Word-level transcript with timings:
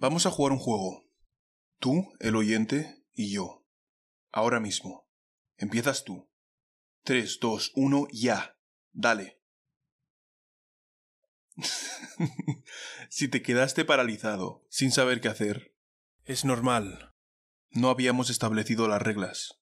Vamos 0.00 0.24
a 0.24 0.30
jugar 0.30 0.52
un 0.52 0.58
juego. 0.58 1.04
Tú, 1.78 2.14
el 2.20 2.34
oyente, 2.34 3.04
y 3.12 3.30
yo. 3.34 3.66
Ahora 4.32 4.58
mismo. 4.58 5.06
Empiezas 5.58 6.04
tú. 6.04 6.30
Tres, 7.04 7.38
dos, 7.38 7.70
uno, 7.74 8.06
ya. 8.10 8.56
Dale. 8.92 9.42
si 13.10 13.28
te 13.28 13.42
quedaste 13.42 13.84
paralizado, 13.84 14.64
sin 14.70 14.90
saber 14.90 15.20
qué 15.20 15.28
hacer, 15.28 15.76
es 16.24 16.46
normal. 16.46 17.14
No 17.68 17.90
habíamos 17.90 18.30
establecido 18.30 18.88
las 18.88 19.02
reglas. 19.02 19.60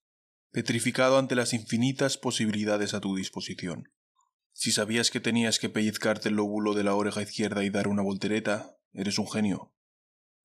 Petrificado 0.53 1.19
ante 1.19 1.35
las 1.35 1.53
infinitas 1.53 2.17
posibilidades 2.17 2.95
a 2.95 3.01
tu 3.01 3.17
disposición. 3.17 3.93
Si 4.53 4.71
sabías 4.71 5.11
que 5.11 5.19
tenías 5.19 5.59
que 5.59 5.69
pellizcarte 5.69 6.29
el 6.29 6.37
lóbulo 6.37 6.75
de 6.75 6.85
la 6.85 6.95
oreja 6.95 7.23
izquierda 7.23 7.65
y 7.65 7.71
dar 7.71 7.89
una 7.89 8.03
voltereta, 8.03 8.79
eres 8.93 9.19
un 9.19 9.29
genio. 9.29 9.75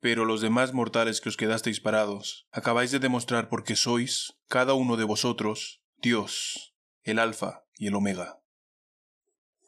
Pero 0.03 0.25
los 0.25 0.41
demás 0.41 0.73
mortales 0.73 1.21
que 1.21 1.29
os 1.29 1.37
quedasteis 1.37 1.79
parados, 1.79 2.45
acabáis 2.51 2.91
de 2.91 2.99
demostrar 2.99 3.47
por 3.47 3.63
qué 3.63 3.77
sois, 3.77 4.33
cada 4.49 4.73
uno 4.73 4.97
de 4.97 5.05
vosotros, 5.05 5.81
Dios, 5.95 6.75
el 7.03 7.19
Alfa 7.19 7.63
y 7.77 7.87
el 7.87 7.95
Omega. 7.95 8.43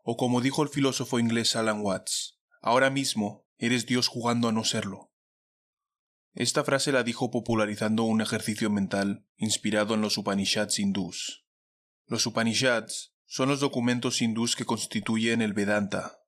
O 0.03 0.17
como 0.17 0.41
dijo 0.41 0.61
el 0.61 0.67
filósofo 0.67 1.19
inglés 1.19 1.55
Alan 1.55 1.79
Watts, 1.79 2.37
ahora 2.61 2.89
mismo 2.89 3.47
eres 3.57 3.85
Dios 3.85 4.09
jugando 4.09 4.49
a 4.49 4.51
no 4.51 4.65
serlo. 4.65 5.13
Esta 6.33 6.65
frase 6.65 6.91
la 6.91 7.03
dijo 7.03 7.31
popularizando 7.31 8.03
un 8.03 8.19
ejercicio 8.19 8.69
mental 8.69 9.25
inspirado 9.37 9.93
en 9.93 10.01
los 10.01 10.17
Upanishads 10.17 10.79
hindús. 10.79 11.45
Los 12.07 12.25
Upanishads 12.25 13.15
son 13.25 13.47
los 13.47 13.61
documentos 13.61 14.21
hindús 14.21 14.57
que 14.57 14.65
constituyen 14.65 15.41
el 15.41 15.53
Vedanta. 15.53 16.19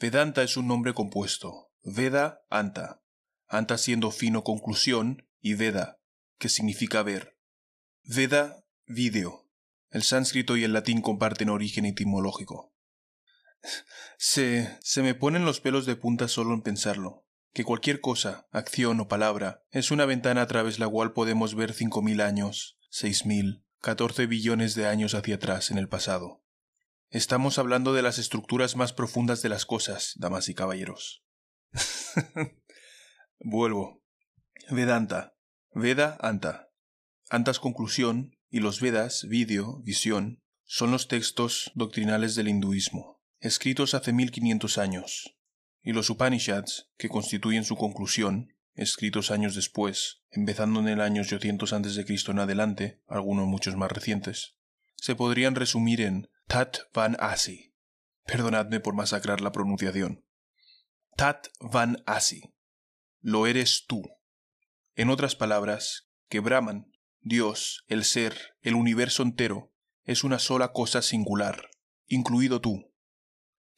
Vedanta 0.00 0.42
es 0.42 0.56
un 0.56 0.66
nombre 0.66 0.94
compuesto, 0.94 1.70
Veda 1.84 2.44
Anta, 2.50 3.05
Anta 3.48 3.78
siendo 3.78 4.10
fino 4.10 4.44
conclusión, 4.44 5.28
y 5.40 5.54
Veda, 5.54 6.00
que 6.38 6.48
significa 6.48 7.02
ver. 7.02 7.38
Veda, 8.02 8.64
video. 8.86 9.48
El 9.90 10.02
sánscrito 10.02 10.56
y 10.56 10.64
el 10.64 10.72
latín 10.72 11.00
comparten 11.00 11.48
origen 11.48 11.86
etimológico. 11.86 12.74
Se, 14.18 14.76
se 14.80 15.02
me 15.02 15.14
ponen 15.14 15.44
los 15.44 15.60
pelos 15.60 15.86
de 15.86 15.96
punta 15.96 16.28
solo 16.28 16.54
en 16.54 16.62
pensarlo, 16.62 17.26
que 17.52 17.64
cualquier 17.64 18.00
cosa, 18.00 18.46
acción 18.50 19.00
o 19.00 19.08
palabra, 19.08 19.64
es 19.70 19.90
una 19.90 20.04
ventana 20.04 20.42
a 20.42 20.46
través 20.46 20.78
la 20.78 20.88
cual 20.88 21.12
podemos 21.12 21.54
ver 21.54 21.72
cinco 21.72 22.02
mil 22.02 22.20
años, 22.20 22.78
seis 22.90 23.24
mil, 23.26 23.64
catorce 23.80 24.26
billones 24.26 24.74
de 24.74 24.86
años 24.86 25.14
hacia 25.14 25.36
atrás 25.36 25.70
en 25.70 25.78
el 25.78 25.88
pasado. 25.88 26.42
Estamos 27.08 27.58
hablando 27.58 27.94
de 27.94 28.02
las 28.02 28.18
estructuras 28.18 28.76
más 28.76 28.92
profundas 28.92 29.40
de 29.42 29.48
las 29.48 29.64
cosas, 29.64 30.14
damas 30.16 30.48
y 30.48 30.54
caballeros. 30.54 31.24
Vuelvo. 33.40 34.02
Vedanta. 34.70 35.36
Veda 35.74 36.16
Anta. 36.20 36.70
Antas 37.28 37.60
conclusión 37.60 38.36
y 38.48 38.60
los 38.60 38.80
Vedas, 38.80 39.26
vídeo, 39.28 39.82
visión, 39.82 40.42
son 40.64 40.90
los 40.90 41.06
textos 41.06 41.70
doctrinales 41.74 42.34
del 42.34 42.48
hinduismo, 42.48 43.20
escritos 43.40 43.94
hace 43.94 44.12
1500 44.12 44.78
años, 44.78 45.36
y 45.82 45.92
los 45.92 46.08
Upanishads, 46.08 46.90
que 46.96 47.08
constituyen 47.08 47.64
su 47.64 47.76
conclusión, 47.76 48.54
escritos 48.74 49.30
años 49.30 49.54
después, 49.54 50.22
empezando 50.30 50.80
en 50.80 50.88
el 50.88 51.00
año 51.00 51.22
800 51.22 51.72
a.C. 51.72 52.04
en 52.28 52.38
adelante, 52.38 53.02
algunos 53.06 53.46
muchos 53.46 53.76
más 53.76 53.92
recientes, 53.92 54.56
se 54.94 55.14
podrían 55.14 55.54
resumir 55.54 56.00
en 56.00 56.30
Tat 56.46 56.78
Van 56.94 57.16
Asi. 57.20 57.74
Perdonadme 58.24 58.80
por 58.80 58.94
masacrar 58.94 59.40
la 59.40 59.52
pronunciación. 59.52 60.24
Tat 61.16 61.48
Van 61.60 62.02
Asi 62.06 62.55
lo 63.26 63.48
eres 63.48 63.86
tú. 63.88 64.04
En 64.94 65.10
otras 65.10 65.34
palabras, 65.34 66.08
que 66.28 66.38
Brahman, 66.38 66.92
Dios, 67.20 67.82
el 67.88 68.04
ser, 68.04 68.54
el 68.60 68.76
universo 68.76 69.24
entero, 69.24 69.72
es 70.04 70.22
una 70.22 70.38
sola 70.38 70.72
cosa 70.72 71.02
singular, 71.02 71.68
incluido 72.06 72.60
tú. 72.60 72.94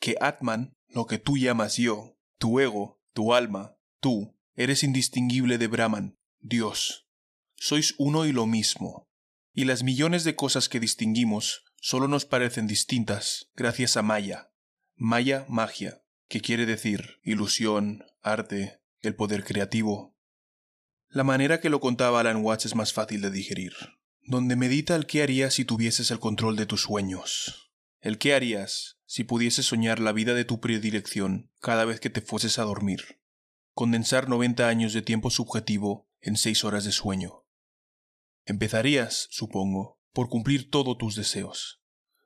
Que 0.01 0.17
Atman, 0.21 0.77
lo 0.87 1.07
que 1.07 1.17
tú 1.17 1.39
llamas 1.39 1.79
yo, 1.79 2.19
tu 2.37 2.61
ego, 2.61 3.01
tu 3.15 3.33
alma, 3.33 3.79
tú, 4.01 4.37
eres 4.55 4.83
indistinguible 4.83 5.57
de 5.57 5.67
Brahman, 5.69 6.19
Dios. 6.41 7.09
Sois 7.57 7.95
uno 7.97 8.27
y 8.27 8.33
lo 8.33 8.45
mismo. 8.45 9.09
Y 9.55 9.65
las 9.65 9.83
millones 9.83 10.25
de 10.25 10.37
cosas 10.37 10.69
que 10.69 10.79
distinguimos 10.79 11.65
solo 11.77 12.07
nos 12.07 12.27
parecen 12.27 12.67
distintas 12.67 13.49
gracias 13.55 13.97
a 13.97 14.03
Maya. 14.03 14.53
Maya, 14.95 15.47
magia, 15.49 16.03
que 16.29 16.43
quiere 16.43 16.67
decir 16.67 17.19
ilusión, 17.23 18.05
arte, 18.21 18.83
el 19.03 19.15
poder 19.15 19.45
creativo. 19.45 20.17
La 21.09 21.25
manera 21.25 21.61
que 21.61 21.71
lo 21.71 21.81
contaba 21.81 22.21
Alan 22.21 22.45
Watts 22.45 22.67
es 22.67 22.75
más 22.75 22.93
fácil 22.93 23.23
de 23.23 23.31
digerir, 23.31 23.73
donde 24.23 24.57
medita 24.57 24.95
el 24.95 25.07
qué 25.07 25.23
harías 25.23 25.55
si 25.55 25.65
tuvieses 25.65 26.11
el 26.11 26.19
control 26.19 26.57
de 26.57 26.67
tus 26.67 26.83
sueños, 26.83 27.73
el 28.01 28.19
qué 28.19 28.35
harías 28.35 28.99
si 29.07 29.25
pudieses 29.25 29.67
soñar 29.67 30.01
la 30.01 30.13
vida 30.13 30.35
de 30.35 30.45
tu 30.45 30.61
predilección 30.61 31.51
cada 31.61 31.85
vez 31.87 31.99
que 31.99 32.11
te 32.11 32.21
fueses 32.21 32.59
a 32.59 32.65
dormir, 32.65 33.21
condensar 33.73 34.29
90 34.29 34.69
años 34.69 34.93
de 34.93 35.03
tiempo 35.03 35.31
subjetivo 35.31 36.11
en 36.21 36.37
seis 36.37 36.65
horas 36.65 36.85
de 36.85 36.93
sueño. 36.93 37.47
Empezarías, 38.45 39.29
supongo, 39.31 40.01
por 40.13 40.29
cumplir 40.29 40.71
todos 40.71 40.99
tus 40.99 41.15
deseos. 41.17 41.83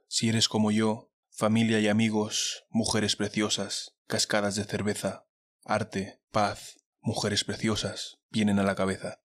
Si 0.09 0.29
eres 0.29 0.49
como 0.49 0.71
yo, 0.71 1.13
familia 1.31 1.79
y 1.81 1.89
amigos, 1.89 2.65
mujeres 2.71 3.17
preciosas, 3.17 3.97
cascadas 4.07 4.55
de 4.55 4.65
cerveza, 4.65 5.27
arte, 5.65 6.21
paz, 6.31 6.79
mujeres 7.01 7.45
preciosas, 7.45 8.19
vienen 8.31 8.59
a 8.59 8.63
la 8.63 8.75
cabeza. 8.75 9.21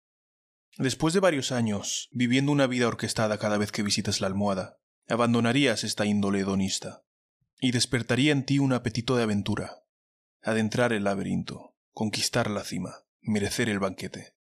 Después 0.77 1.13
de 1.13 1.19
varios 1.19 1.51
años, 1.51 2.09
viviendo 2.11 2.51
una 2.51 2.67
vida 2.67 2.87
orquestada 2.87 3.37
cada 3.37 3.57
vez 3.57 3.71
que 3.71 3.83
visitas 3.83 4.21
la 4.21 4.27
almohada, 4.27 4.77
abandonarías 5.07 5.83
esta 5.83 6.05
índole 6.05 6.41
hedonista, 6.41 7.03
y 7.59 7.71
despertaría 7.71 8.31
en 8.31 8.45
ti 8.45 8.59
un 8.59 8.73
apetito 8.73 9.15
de 9.15 9.23
aventura, 9.23 9.83
adentrar 10.41 10.93
el 10.93 11.05
laberinto, 11.05 11.75
conquistar 11.91 12.51
la 12.51 12.63
cima, 12.63 13.05
merecer 13.21 13.69
el 13.69 13.79
banquete. 13.79 14.35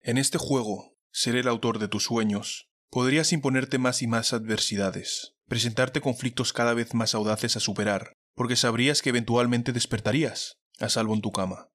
En 0.00 0.16
este 0.16 0.38
juego, 0.38 0.96
ser 1.10 1.36
el 1.36 1.48
autor 1.48 1.78
de 1.78 1.88
tus 1.88 2.04
sueños, 2.04 2.70
podrías 2.88 3.32
imponerte 3.32 3.78
más 3.78 4.02
y 4.02 4.06
más 4.06 4.32
adversidades, 4.32 5.34
presentarte 5.46 6.00
conflictos 6.00 6.52
cada 6.52 6.72
vez 6.72 6.94
más 6.94 7.14
audaces 7.14 7.56
a 7.56 7.60
superar, 7.60 8.14
porque 8.34 8.56
sabrías 8.56 9.02
que 9.02 9.10
eventualmente 9.10 9.72
despertarías, 9.72 10.61
a 10.82 10.88
salvo 10.88 11.14
en 11.14 11.20
tu 11.20 11.32
cama. 11.32 11.70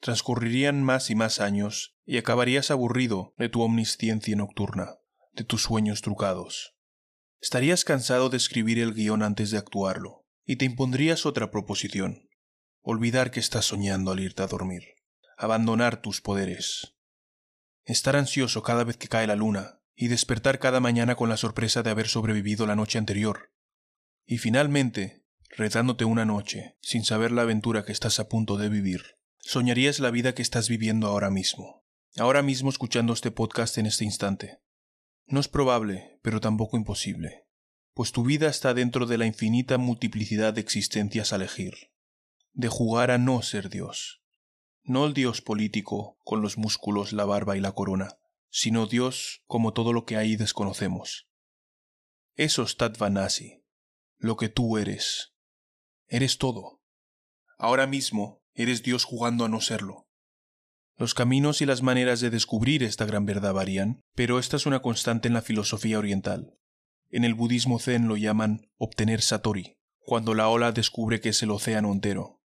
Transcurrirían 0.00 0.82
más 0.82 1.10
y 1.10 1.14
más 1.14 1.40
años 1.40 1.96
y 2.04 2.18
acabarías 2.18 2.70
aburrido 2.70 3.34
de 3.38 3.48
tu 3.48 3.62
omnisciencia 3.62 4.36
nocturna, 4.36 4.96
de 5.32 5.44
tus 5.44 5.62
sueños 5.62 6.02
trucados. 6.02 6.76
Estarías 7.40 7.84
cansado 7.84 8.28
de 8.28 8.36
escribir 8.36 8.78
el 8.78 8.94
guion 8.94 9.22
antes 9.22 9.50
de 9.50 9.58
actuarlo, 9.58 10.26
y 10.44 10.56
te 10.56 10.64
impondrías 10.64 11.26
otra 11.26 11.50
proposición. 11.50 12.28
Olvidar 12.82 13.30
que 13.30 13.40
estás 13.40 13.64
soñando 13.66 14.12
al 14.12 14.20
irte 14.20 14.42
a 14.42 14.46
dormir. 14.46 14.82
Abandonar 15.36 16.00
tus 16.00 16.20
poderes. 16.20 16.94
Estar 17.84 18.16
ansioso 18.16 18.62
cada 18.62 18.84
vez 18.84 18.96
que 18.96 19.08
cae 19.08 19.26
la 19.26 19.36
luna, 19.36 19.80
y 19.94 20.08
despertar 20.08 20.58
cada 20.58 20.80
mañana 20.80 21.14
con 21.14 21.28
la 21.28 21.36
sorpresa 21.36 21.82
de 21.82 21.90
haber 21.90 22.08
sobrevivido 22.08 22.66
la 22.66 22.76
noche 22.76 22.98
anterior. 22.98 23.52
Y 24.24 24.38
finalmente, 24.38 25.25
retándote 25.56 26.04
una 26.04 26.26
noche, 26.26 26.76
sin 26.82 27.02
saber 27.02 27.32
la 27.32 27.42
aventura 27.42 27.84
que 27.84 27.92
estás 27.92 28.20
a 28.20 28.28
punto 28.28 28.58
de 28.58 28.68
vivir, 28.68 29.16
soñarías 29.38 30.00
la 30.00 30.10
vida 30.10 30.34
que 30.34 30.42
estás 30.42 30.68
viviendo 30.68 31.06
ahora 31.06 31.30
mismo, 31.30 31.86
ahora 32.18 32.42
mismo 32.42 32.68
escuchando 32.68 33.14
este 33.14 33.30
podcast 33.30 33.78
en 33.78 33.86
este 33.86 34.04
instante. 34.04 34.60
No 35.26 35.40
es 35.40 35.48
probable, 35.48 36.20
pero 36.22 36.40
tampoco 36.40 36.76
imposible, 36.76 37.46
pues 37.94 38.12
tu 38.12 38.22
vida 38.22 38.48
está 38.48 38.74
dentro 38.74 39.06
de 39.06 39.16
la 39.16 39.24
infinita 39.24 39.78
multiplicidad 39.78 40.52
de 40.52 40.60
existencias 40.60 41.32
a 41.32 41.36
elegir, 41.36 41.74
de 42.52 42.68
jugar 42.68 43.10
a 43.10 43.16
no 43.16 43.40
ser 43.40 43.70
Dios. 43.70 44.22
No 44.82 45.06
el 45.06 45.14
Dios 45.14 45.40
político, 45.40 46.18
con 46.22 46.42
los 46.42 46.58
músculos, 46.58 47.14
la 47.14 47.24
barba 47.24 47.56
y 47.56 47.60
la 47.60 47.72
corona, 47.72 48.18
sino 48.50 48.86
Dios 48.86 49.42
como 49.46 49.72
todo 49.72 49.94
lo 49.94 50.04
que 50.04 50.18
ahí 50.18 50.36
desconocemos. 50.36 51.30
Eso 52.34 52.62
es 52.62 52.76
Tatvanasi, 52.76 53.64
lo 54.18 54.36
que 54.36 54.50
tú 54.50 54.76
eres, 54.76 55.35
Eres 56.08 56.38
todo. 56.38 56.80
Ahora 57.58 57.86
mismo 57.86 58.42
eres 58.54 58.82
Dios 58.82 59.04
jugando 59.04 59.44
a 59.44 59.48
no 59.48 59.60
serlo. 59.60 60.06
Los 60.96 61.14
caminos 61.14 61.60
y 61.60 61.66
las 61.66 61.82
maneras 61.82 62.20
de 62.20 62.30
descubrir 62.30 62.82
esta 62.82 63.04
gran 63.04 63.26
verdad 63.26 63.52
varían, 63.52 64.00
pero 64.14 64.38
esta 64.38 64.56
es 64.56 64.66
una 64.66 64.80
constante 64.80 65.28
en 65.28 65.34
la 65.34 65.42
filosofía 65.42 65.98
oriental. 65.98 66.54
En 67.10 67.24
el 67.24 67.34
budismo 67.34 67.78
zen 67.78 68.08
lo 68.08 68.16
llaman 68.16 68.70
obtener 68.76 69.20
satori, 69.20 69.78
cuando 69.98 70.34
la 70.34 70.48
ola 70.48 70.72
descubre 70.72 71.20
que 71.20 71.30
es 71.30 71.42
el 71.42 71.50
océano 71.50 71.92
entero. 71.92 72.40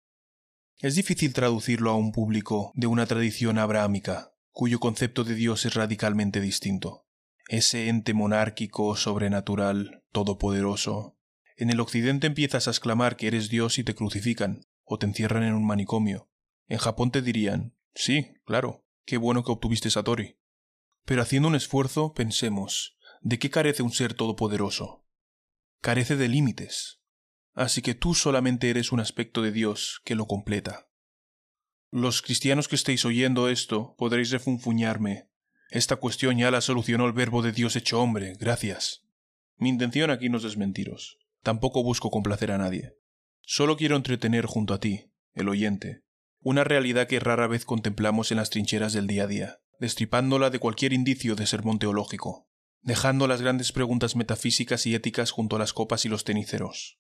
Es 0.79 0.95
difícil 0.95 1.33
traducirlo 1.33 1.91
a 1.91 1.95
un 1.95 2.11
público 2.11 2.71
de 2.73 2.87
una 2.87 3.05
tradición 3.05 3.59
abrahámica, 3.59 4.33
cuyo 4.49 4.79
concepto 4.79 5.23
de 5.23 5.35
Dios 5.35 5.65
es 5.65 5.75
radicalmente 5.75 6.41
distinto. 6.41 7.05
Ese 7.47 7.89
ente 7.89 8.13
monárquico, 8.13 8.95
sobrenatural, 8.95 10.03
todopoderoso, 10.11 11.17
en 11.57 11.69
el 11.69 11.80
occidente 11.80 12.27
empiezas 12.27 12.68
a 12.68 12.71
exclamar 12.71 13.18
que 13.18 13.27
eres 13.27 13.50
Dios 13.50 13.77
y 13.80 13.83
te 13.83 13.95
crucifican, 13.95 14.62
o 14.83 14.98
te 14.98 15.06
encierran 15.06 15.44
en 15.44 15.53
un 15.53 15.65
manicomio. 15.65 16.30
En 16.68 16.77
Japón 16.77 17.12
te 17.12 17.21
dirían, 17.21 17.75
sí, 17.94 18.33
claro, 18.45 18.86
qué 19.06 19.18
bueno 19.18 19.44
que 19.44 19.51
obtuviste 19.51 19.89
Satori. 19.89 20.38
Pero 21.06 21.21
haciendo 21.21 21.48
un 21.48 21.56
esfuerzo, 21.56 22.13
pensemos, 22.13 22.98
¿de 23.21 23.39
qué 23.39 23.50
carece 23.50 23.83
un 23.83 23.92
ser 23.92 24.13
todopoderoso? 24.13 25.06
Carece 25.81 26.15
de 26.15 26.27
límites. 26.27 27.01
Así 27.53 27.81
que 27.81 27.95
tú 27.95 28.13
solamente 28.13 28.69
eres 28.69 28.92
un 28.92 29.00
aspecto 29.00 29.42
de 29.42 29.51
Dios 29.51 30.01
que 30.06 30.15
lo 30.15 30.25
completa. 30.25 30.88
Los 31.89 32.21
cristianos 32.21 32.68
que 32.68 32.75
estéis 32.75 33.03
oyendo 33.03 33.50
esto 33.50 33.95
podréis 33.98 34.31
refunfuñarme. 34.31 35.30
Esta 35.69 35.98
cuestión 35.98 36.38
ya 36.38 36.51
la 36.51 36.62
solucionó 36.62 37.06
el 37.06 37.13
verbo 37.13 37.42
de 37.42 37.51
Dios 37.51 37.75
hecho 37.75 38.01
hombre, 38.01 38.36
gracias. 38.39 39.03
Mi 39.57 39.69
intención 39.69 40.09
aquí 40.09 40.30
no 40.30 40.38
es 40.38 40.44
desmentiros. 40.44 41.20
Tampoco 41.43 41.83
busco 41.83 42.11
complacer 42.11 42.51
a 42.51 42.57
nadie. 42.57 42.95
Solo 43.41 43.77
quiero 43.77 43.95
entretener 43.95 44.45
junto 44.45 44.73
a 44.73 44.79
ti, 44.79 45.11
el 45.33 45.49
oyente, 45.49 46.03
una 46.41 46.63
realidad 46.63 47.07
que 47.07 47.19
rara 47.19 47.47
vez 47.47 47.65
contemplamos 47.65 48.31
en 48.31 48.38
las 48.38 48.49
trincheras 48.49 48.93
del 48.93 49.07
día 49.07 49.23
a 49.23 49.27
día, 49.27 49.59
destripándola 49.79 50.49
de 50.49 50.59
cualquier 50.59 50.93
indicio 50.93 51.35
de 51.35 51.47
sermón 51.47 51.79
teológico, 51.79 52.47
dejando 52.81 53.27
las 53.27 53.41
grandes 53.41 53.71
preguntas 53.71 54.15
metafísicas 54.15 54.85
y 54.85 54.95
éticas 54.95 55.31
junto 55.31 55.55
a 55.55 55.59
las 55.59 55.73
copas 55.73 56.05
y 56.05 56.09
los 56.09 56.23
ceniceros. 56.23 56.99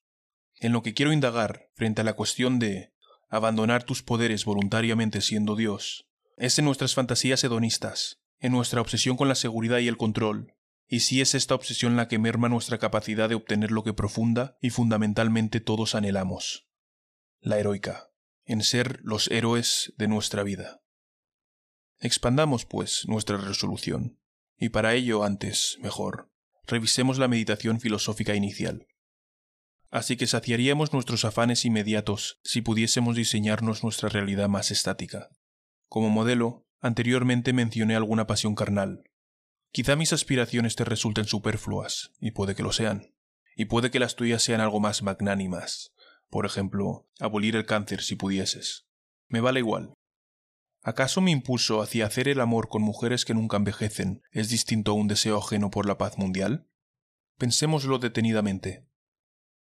En 0.55 0.73
lo 0.73 0.83
que 0.83 0.93
quiero 0.93 1.13
indagar, 1.13 1.69
frente 1.75 2.01
a 2.01 2.03
la 2.03 2.13
cuestión 2.13 2.59
de 2.59 2.93
abandonar 3.29 3.83
tus 3.83 4.03
poderes 4.03 4.45
voluntariamente 4.45 5.21
siendo 5.21 5.55
Dios, 5.55 6.07
es 6.37 6.57
en 6.59 6.65
nuestras 6.65 6.93
fantasías 6.95 7.43
hedonistas, 7.43 8.21
en 8.39 8.51
nuestra 8.51 8.81
obsesión 8.81 9.17
con 9.17 9.27
la 9.27 9.35
seguridad 9.35 9.79
y 9.79 9.87
el 9.87 9.97
control, 9.97 10.55
y 10.93 10.99
si 10.99 11.21
es 11.21 11.35
esta 11.35 11.55
obsesión 11.55 11.95
la 11.95 12.09
que 12.09 12.19
merma 12.19 12.49
nuestra 12.49 12.77
capacidad 12.77 13.29
de 13.29 13.35
obtener 13.35 13.71
lo 13.71 13.81
que 13.81 13.93
profunda 13.93 14.57
y 14.59 14.71
fundamentalmente 14.71 15.61
todos 15.61 15.95
anhelamos, 15.95 16.67
la 17.39 17.57
heroica, 17.57 18.09
en 18.43 18.61
ser 18.61 18.99
los 19.01 19.31
héroes 19.31 19.93
de 19.97 20.09
nuestra 20.09 20.43
vida. 20.43 20.81
Expandamos, 22.01 22.65
pues, 22.65 23.05
nuestra 23.07 23.37
resolución, 23.37 24.19
y 24.57 24.67
para 24.67 24.93
ello 24.93 25.23
antes, 25.23 25.77
mejor, 25.79 26.29
revisemos 26.67 27.17
la 27.19 27.29
meditación 27.29 27.79
filosófica 27.79 28.35
inicial. 28.35 28.85
Así 29.91 30.17
que 30.17 30.27
saciaríamos 30.27 30.91
nuestros 30.91 31.23
afanes 31.23 31.63
inmediatos 31.63 32.41
si 32.43 32.61
pudiésemos 32.61 33.15
diseñarnos 33.15 33.81
nuestra 33.81 34.09
realidad 34.09 34.49
más 34.49 34.71
estática. 34.71 35.29
Como 35.87 36.09
modelo, 36.09 36.67
anteriormente 36.81 37.53
mencioné 37.53 37.95
alguna 37.95 38.27
pasión 38.27 38.55
carnal. 38.55 39.05
Quizá 39.71 39.95
mis 39.95 40.11
aspiraciones 40.11 40.75
te 40.75 40.83
resulten 40.83 41.25
superfluas, 41.25 42.11
y 42.19 42.31
puede 42.31 42.55
que 42.55 42.63
lo 42.63 42.73
sean, 42.73 43.15
y 43.55 43.65
puede 43.65 43.89
que 43.89 43.99
las 43.99 44.15
tuyas 44.15 44.43
sean 44.43 44.59
algo 44.59 44.81
más 44.81 45.01
magnánimas, 45.01 45.93
por 46.29 46.45
ejemplo, 46.45 47.07
abolir 47.19 47.55
el 47.55 47.65
cáncer 47.65 48.01
si 48.01 48.15
pudieses. 48.15 48.87
Me 49.27 49.39
vale 49.39 49.59
igual. 49.59 49.93
¿Acaso 50.83 51.21
mi 51.21 51.31
impulso 51.31 51.81
hacia 51.81 52.05
hacer 52.05 52.27
el 52.27 52.41
amor 52.41 52.67
con 52.67 52.81
mujeres 52.81 53.23
que 53.23 53.33
nunca 53.33 53.55
envejecen 53.55 54.23
es 54.31 54.49
distinto 54.49 54.91
a 54.91 54.95
un 54.95 55.07
deseo 55.07 55.37
ajeno 55.37 55.69
por 55.69 55.85
la 55.85 55.97
paz 55.97 56.17
mundial? 56.17 56.67
Pensémoslo 57.37 57.99
detenidamente. 57.99 58.87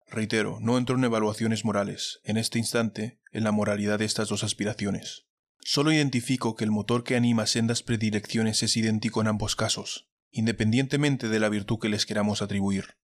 Reitero, 0.07 0.59
no 0.61 0.77
entro 0.77 0.95
en 0.95 1.03
evaluaciones 1.03 1.63
morales, 1.63 2.21
en 2.23 2.37
este 2.37 2.59
instante, 2.59 3.19
en 3.31 3.43
la 3.43 3.51
moralidad 3.51 3.99
de 3.99 4.05
estas 4.05 4.29
dos 4.29 4.43
aspiraciones. 4.43 5.27
Solo 5.63 5.91
identifico 5.91 6.55
que 6.55 6.63
el 6.63 6.71
motor 6.71 7.03
que 7.03 7.15
anima 7.15 7.45
sendas 7.45 7.83
predilecciones 7.83 8.63
es 8.63 8.75
idéntico 8.75 9.21
en 9.21 9.27
ambos 9.27 9.55
casos, 9.55 10.09
independientemente 10.31 11.29
de 11.29 11.39
la 11.39 11.49
virtud 11.49 11.79
que 11.79 11.89
les 11.89 12.05
queramos 12.05 12.41
atribuir. 12.41 12.97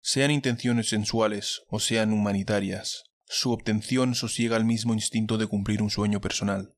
Sean 0.00 0.30
intenciones 0.30 0.90
sensuales 0.90 1.62
o 1.68 1.80
sean 1.80 2.12
humanitarias, 2.12 3.04
su 3.26 3.52
obtención 3.52 4.14
sosiega 4.14 4.56
el 4.56 4.64
mismo 4.64 4.92
instinto 4.92 5.38
de 5.38 5.46
cumplir 5.46 5.82
un 5.82 5.90
sueño 5.90 6.20
personal. 6.20 6.76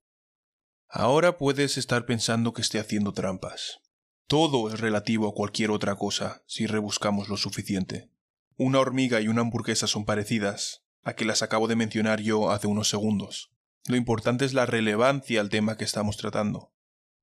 Ahora 0.89 1.37
puedes 1.37 1.77
estar 1.77 2.07
pensando 2.07 2.53
que 2.53 2.63
esté 2.63 2.79
haciendo 2.79 3.13
trampas. 3.13 3.81
Todo 4.29 4.73
es 4.73 4.79
relativo 4.81 5.29
a 5.29 5.35
cualquier 5.35 5.71
otra 5.71 5.97
cosa 5.97 6.45
si 6.47 6.67
rebuscamos 6.67 7.29
lo 7.29 7.37
suficiente. 7.37 8.11
Una 8.57 8.79
hormiga 8.79 9.21
y 9.21 9.29
una 9.29 9.41
hamburguesa 9.41 9.89
son 9.89 10.05
parecidas, 10.05 10.85
a 11.03 11.15
que 11.15 11.25
las 11.25 11.43
acabo 11.43 11.69
de 11.69 11.77
mencionar 11.77 12.21
yo 12.21 12.51
hace 12.51 12.69
unos 12.69 12.89
segundos. 12.89 13.51
Lo 13.87 13.97
importante 13.97 14.45
es 14.45 14.53
la 14.53 14.67
relevancia 14.67 15.41
al 15.41 15.49
tema 15.49 15.77
que 15.77 15.85
estamos 15.85 16.17
tratando. 16.17 16.73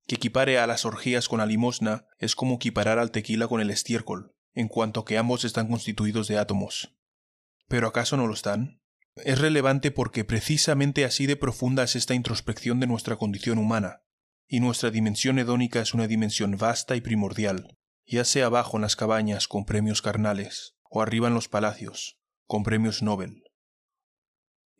Que 0.07 0.15
equipare 0.15 0.59
a 0.59 0.67
las 0.67 0.85
orgías 0.85 1.27
con 1.27 1.39
la 1.39 1.45
limosna 1.45 2.07
es 2.19 2.35
como 2.35 2.55
equiparar 2.55 2.99
al 2.99 3.11
tequila 3.11 3.47
con 3.47 3.59
el 3.59 3.69
estiércol, 3.69 4.35
en 4.53 4.69
cuanto 4.69 5.03
que 5.03 5.17
ambos 5.17 5.43
están 5.43 5.67
constituidos 5.67 6.27
de 6.27 6.37
átomos. 6.37 6.95
¿Pero 7.67 7.87
acaso 7.87 8.15
no 8.15 8.27
lo 8.27 8.33
están? 8.33 8.81
Es 9.17 9.39
relevante 9.39 9.91
porque 9.91 10.23
precisamente 10.23 11.05
así 11.05 11.25
de 11.25 11.35
profunda 11.35 11.83
es 11.83 11.95
esta 11.95 12.13
introspección 12.13 12.79
de 12.79 12.87
nuestra 12.87 13.17
condición 13.17 13.57
humana, 13.57 14.03
y 14.47 14.59
nuestra 14.59 14.89
dimensión 14.89 15.39
hedónica 15.39 15.81
es 15.81 15.93
una 15.93 16.07
dimensión 16.07 16.57
vasta 16.57 16.95
y 16.95 17.01
primordial, 17.01 17.77
ya 18.05 18.25
sea 18.25 18.47
abajo 18.47 18.77
en 18.77 18.81
las 18.81 18.95
cabañas 18.95 19.47
con 19.47 19.65
premios 19.65 20.01
carnales, 20.01 20.75
o 20.89 21.01
arriba 21.01 21.27
en 21.27 21.33
los 21.33 21.49
palacios, 21.49 22.19
con 22.47 22.63
premios 22.63 23.03
Nobel. 23.03 23.43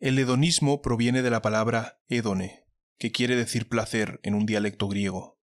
El 0.04 0.18
hedonismo 0.18 0.82
proviene 0.82 1.22
de 1.22 1.30
la 1.30 1.40
palabra 1.40 1.98
hedone, 2.08 2.66
que 2.98 3.10
quiere 3.10 3.36
decir 3.36 3.70
placer 3.70 4.20
en 4.22 4.34
un 4.34 4.44
dialecto 4.44 4.86
griego. 4.86 5.40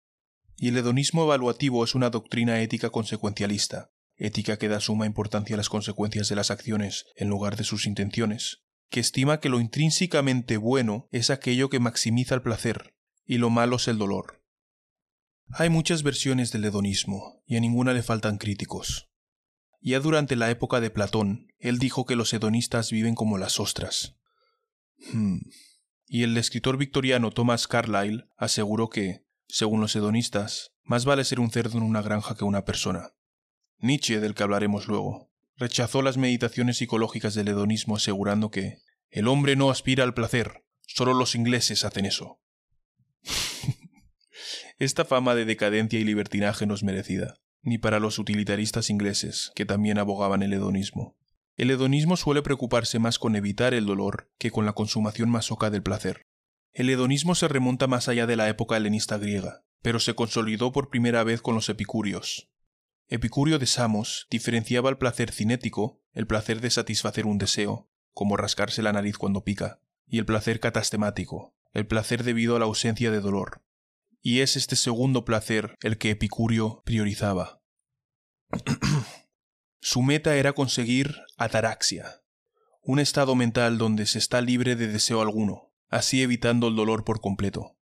Y 0.54 0.68
el 0.68 0.76
hedonismo 0.76 1.24
evaluativo 1.24 1.82
es 1.82 1.94
una 1.94 2.10
doctrina 2.10 2.60
ética 2.60 2.90
consecuencialista, 2.90 3.90
ética 4.16 4.58
que 4.58 4.68
da 4.68 4.80
suma 4.80 5.06
importancia 5.06 5.54
a 5.54 5.56
las 5.56 5.70
consecuencias 5.70 6.28
de 6.28 6.36
las 6.36 6.50
acciones 6.50 7.06
en 7.16 7.30
lugar 7.30 7.56
de 7.56 7.64
sus 7.64 7.86
intenciones, 7.86 8.62
que 8.90 9.00
estima 9.00 9.40
que 9.40 9.48
lo 9.48 9.60
intrínsecamente 9.60 10.58
bueno 10.58 11.08
es 11.10 11.30
aquello 11.30 11.70
que 11.70 11.80
maximiza 11.80 12.34
el 12.34 12.42
placer, 12.42 12.94
y 13.24 13.38
lo 13.38 13.48
malo 13.48 13.76
es 13.76 13.88
el 13.88 13.96
dolor. 13.96 14.44
Hay 15.52 15.70
muchas 15.70 16.02
versiones 16.02 16.52
del 16.52 16.66
hedonismo, 16.66 17.42
y 17.46 17.56
a 17.56 17.60
ninguna 17.60 17.94
le 17.94 18.02
faltan 18.02 18.36
críticos. 18.36 19.08
Ya 19.80 20.00
durante 20.00 20.36
la 20.36 20.50
época 20.50 20.82
de 20.82 20.90
Platón, 20.90 21.48
él 21.58 21.78
dijo 21.78 22.04
que 22.04 22.14
los 22.14 22.34
hedonistas 22.34 22.90
viven 22.90 23.14
como 23.14 23.38
las 23.38 23.58
ostras. 23.58 24.19
Hmm. 25.12 25.38
Y 26.06 26.23
el 26.25 26.37
escritor 26.37 26.76
victoriano 26.76 27.31
Thomas 27.31 27.69
Carlyle 27.69 28.29
aseguró 28.37 28.88
que, 28.88 29.25
según 29.49 29.81
los 29.81 29.94
hedonistas, 29.97 30.73
más 30.82 31.05
vale 31.05 31.25
ser 31.25 31.41
un 31.41 31.50
cerdo 31.50 31.79
en 31.79 31.85
una 31.85 32.02
granja 32.02 32.37
que 32.37 32.44
una 32.44 32.64
persona. 32.64 33.12
Nietzsche, 33.79 34.20
del 34.20 34.35
que 34.35 34.43
hablaremos 34.43 34.88
luego, 34.88 35.31
rechazó 35.56 36.02
las 36.02 36.17
meditaciones 36.17 36.79
psicológicas 36.79 37.35
del 37.35 37.49
hedonismo 37.49 37.97
asegurando 37.97 38.50
que 38.50 38.78
el 39.11 39.28
hombre 39.28 39.57
no 39.57 39.71
aspira 39.71 40.04
al 40.04 40.14
placer, 40.14 40.64
solo 40.87 41.14
los 41.14 41.35
ingleses 41.35 41.85
hacen 41.85 42.07
eso. 42.07 42.40
Esta 44.78 45.04
fama 45.04 45.35
de 45.35 45.45
decadencia 45.45 45.99
y 45.99 46.04
libertinaje 46.04 46.66
no 46.66 46.75
es 46.75 46.83
merecida 46.83 47.40
ni 47.62 47.78
para 47.78 48.00
los 48.00 48.19
utilitaristas 48.19 48.90
ingleses, 48.90 49.52
que 49.54 49.66
también 49.66 49.99
abogaban 49.99 50.42
el 50.42 50.52
hedonismo. 50.52 51.16
El 51.61 51.71
hedonismo 51.71 52.17
suele 52.17 52.40
preocuparse 52.40 52.99
más 52.99 53.19
con 53.19 53.37
evitar 53.37 53.75
el 53.75 53.85
dolor 53.85 54.31
que 54.38 54.50
con 54.50 54.64
la 54.64 54.73
consumación 54.73 55.29
masoca 55.29 55.69
del 55.69 55.83
placer. 55.83 56.23
El 56.73 56.88
hedonismo 56.88 57.35
se 57.35 57.49
remonta 57.49 57.87
más 57.87 58.09
allá 58.09 58.26
de 58.26 58.35
la 58.35 58.49
época 58.49 58.79
helenista 58.79 59.19
griega, 59.19 59.62
pero 59.83 60.00
se 60.00 60.14
consolidó 60.14 60.73
por 60.73 60.88
primera 60.88 61.23
vez 61.23 61.43
con 61.43 61.55
los 61.55 61.69
epicúreos. 61.69 62.49
Epicurio 63.09 63.59
de 63.59 63.67
Samos 63.67 64.26
diferenciaba 64.31 64.88
el 64.88 64.97
placer 64.97 65.33
cinético, 65.33 66.00
el 66.14 66.26
placer 66.26 66.62
de 66.62 66.71
satisfacer 66.71 67.26
un 67.26 67.37
deseo, 67.37 67.90
como 68.14 68.38
rascarse 68.38 68.81
la 68.81 68.95
nariz 68.95 69.19
cuando 69.19 69.45
pica, 69.45 69.83
y 70.07 70.17
el 70.17 70.25
placer 70.25 70.61
catastemático, 70.61 71.55
el 71.75 71.87
placer 71.87 72.25
debido 72.25 72.57
a 72.57 72.59
la 72.59 72.64
ausencia 72.64 73.11
de 73.11 73.21
dolor, 73.21 73.62
y 74.23 74.40
es 74.40 74.57
este 74.57 74.76
segundo 74.76 75.26
placer 75.26 75.75
el 75.83 75.99
que 75.99 76.09
Epicurio 76.09 76.81
priorizaba. 76.87 77.61
Su 79.80 80.02
meta 80.02 80.37
era 80.37 80.52
conseguir 80.52 81.16
ataraxia, 81.37 82.22
un 82.82 82.99
estado 82.99 83.34
mental 83.34 83.78
donde 83.78 84.06
se 84.06 84.18
está 84.18 84.40
libre 84.40 84.76
de 84.76 84.88
deseo 84.88 85.22
alguno, 85.22 85.72
así 85.88 86.22
evitando 86.22 86.68
el 86.68 86.76
dolor 86.76 87.04
por 87.04 87.20
completo. 87.20 87.76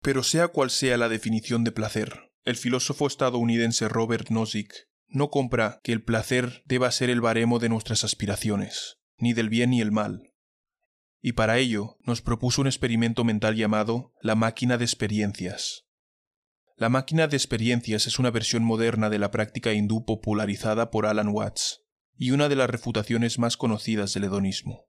Pero 0.00 0.22
sea 0.22 0.48
cual 0.48 0.70
sea 0.70 0.96
la 0.96 1.08
definición 1.08 1.64
de 1.64 1.72
placer, 1.72 2.32
el 2.44 2.56
filósofo 2.56 3.06
estadounidense 3.06 3.88
Robert 3.88 4.30
Nozick 4.30 4.88
no 5.08 5.30
compra 5.30 5.80
que 5.82 5.92
el 5.92 6.02
placer 6.02 6.62
deba 6.66 6.90
ser 6.92 7.10
el 7.10 7.20
baremo 7.20 7.58
de 7.58 7.68
nuestras 7.68 8.04
aspiraciones, 8.04 8.98
ni 9.16 9.32
del 9.32 9.48
bien 9.48 9.70
ni 9.70 9.80
el 9.80 9.90
mal, 9.90 10.32
y 11.20 11.32
para 11.32 11.58
ello 11.58 11.98
nos 12.00 12.22
propuso 12.22 12.60
un 12.60 12.68
experimento 12.68 13.24
mental 13.24 13.56
llamado 13.56 14.14
la 14.22 14.34
máquina 14.34 14.78
de 14.78 14.84
experiencias. 14.84 15.87
La 16.78 16.88
máquina 16.88 17.26
de 17.26 17.36
experiencias 17.36 18.06
es 18.06 18.20
una 18.20 18.30
versión 18.30 18.62
moderna 18.62 19.10
de 19.10 19.18
la 19.18 19.32
práctica 19.32 19.72
hindú 19.72 20.04
popularizada 20.04 20.92
por 20.92 21.06
Alan 21.06 21.28
Watts, 21.28 21.82
y 22.16 22.30
una 22.30 22.48
de 22.48 22.54
las 22.54 22.70
refutaciones 22.70 23.40
más 23.40 23.56
conocidas 23.56 24.14
del 24.14 24.24
hedonismo. 24.24 24.86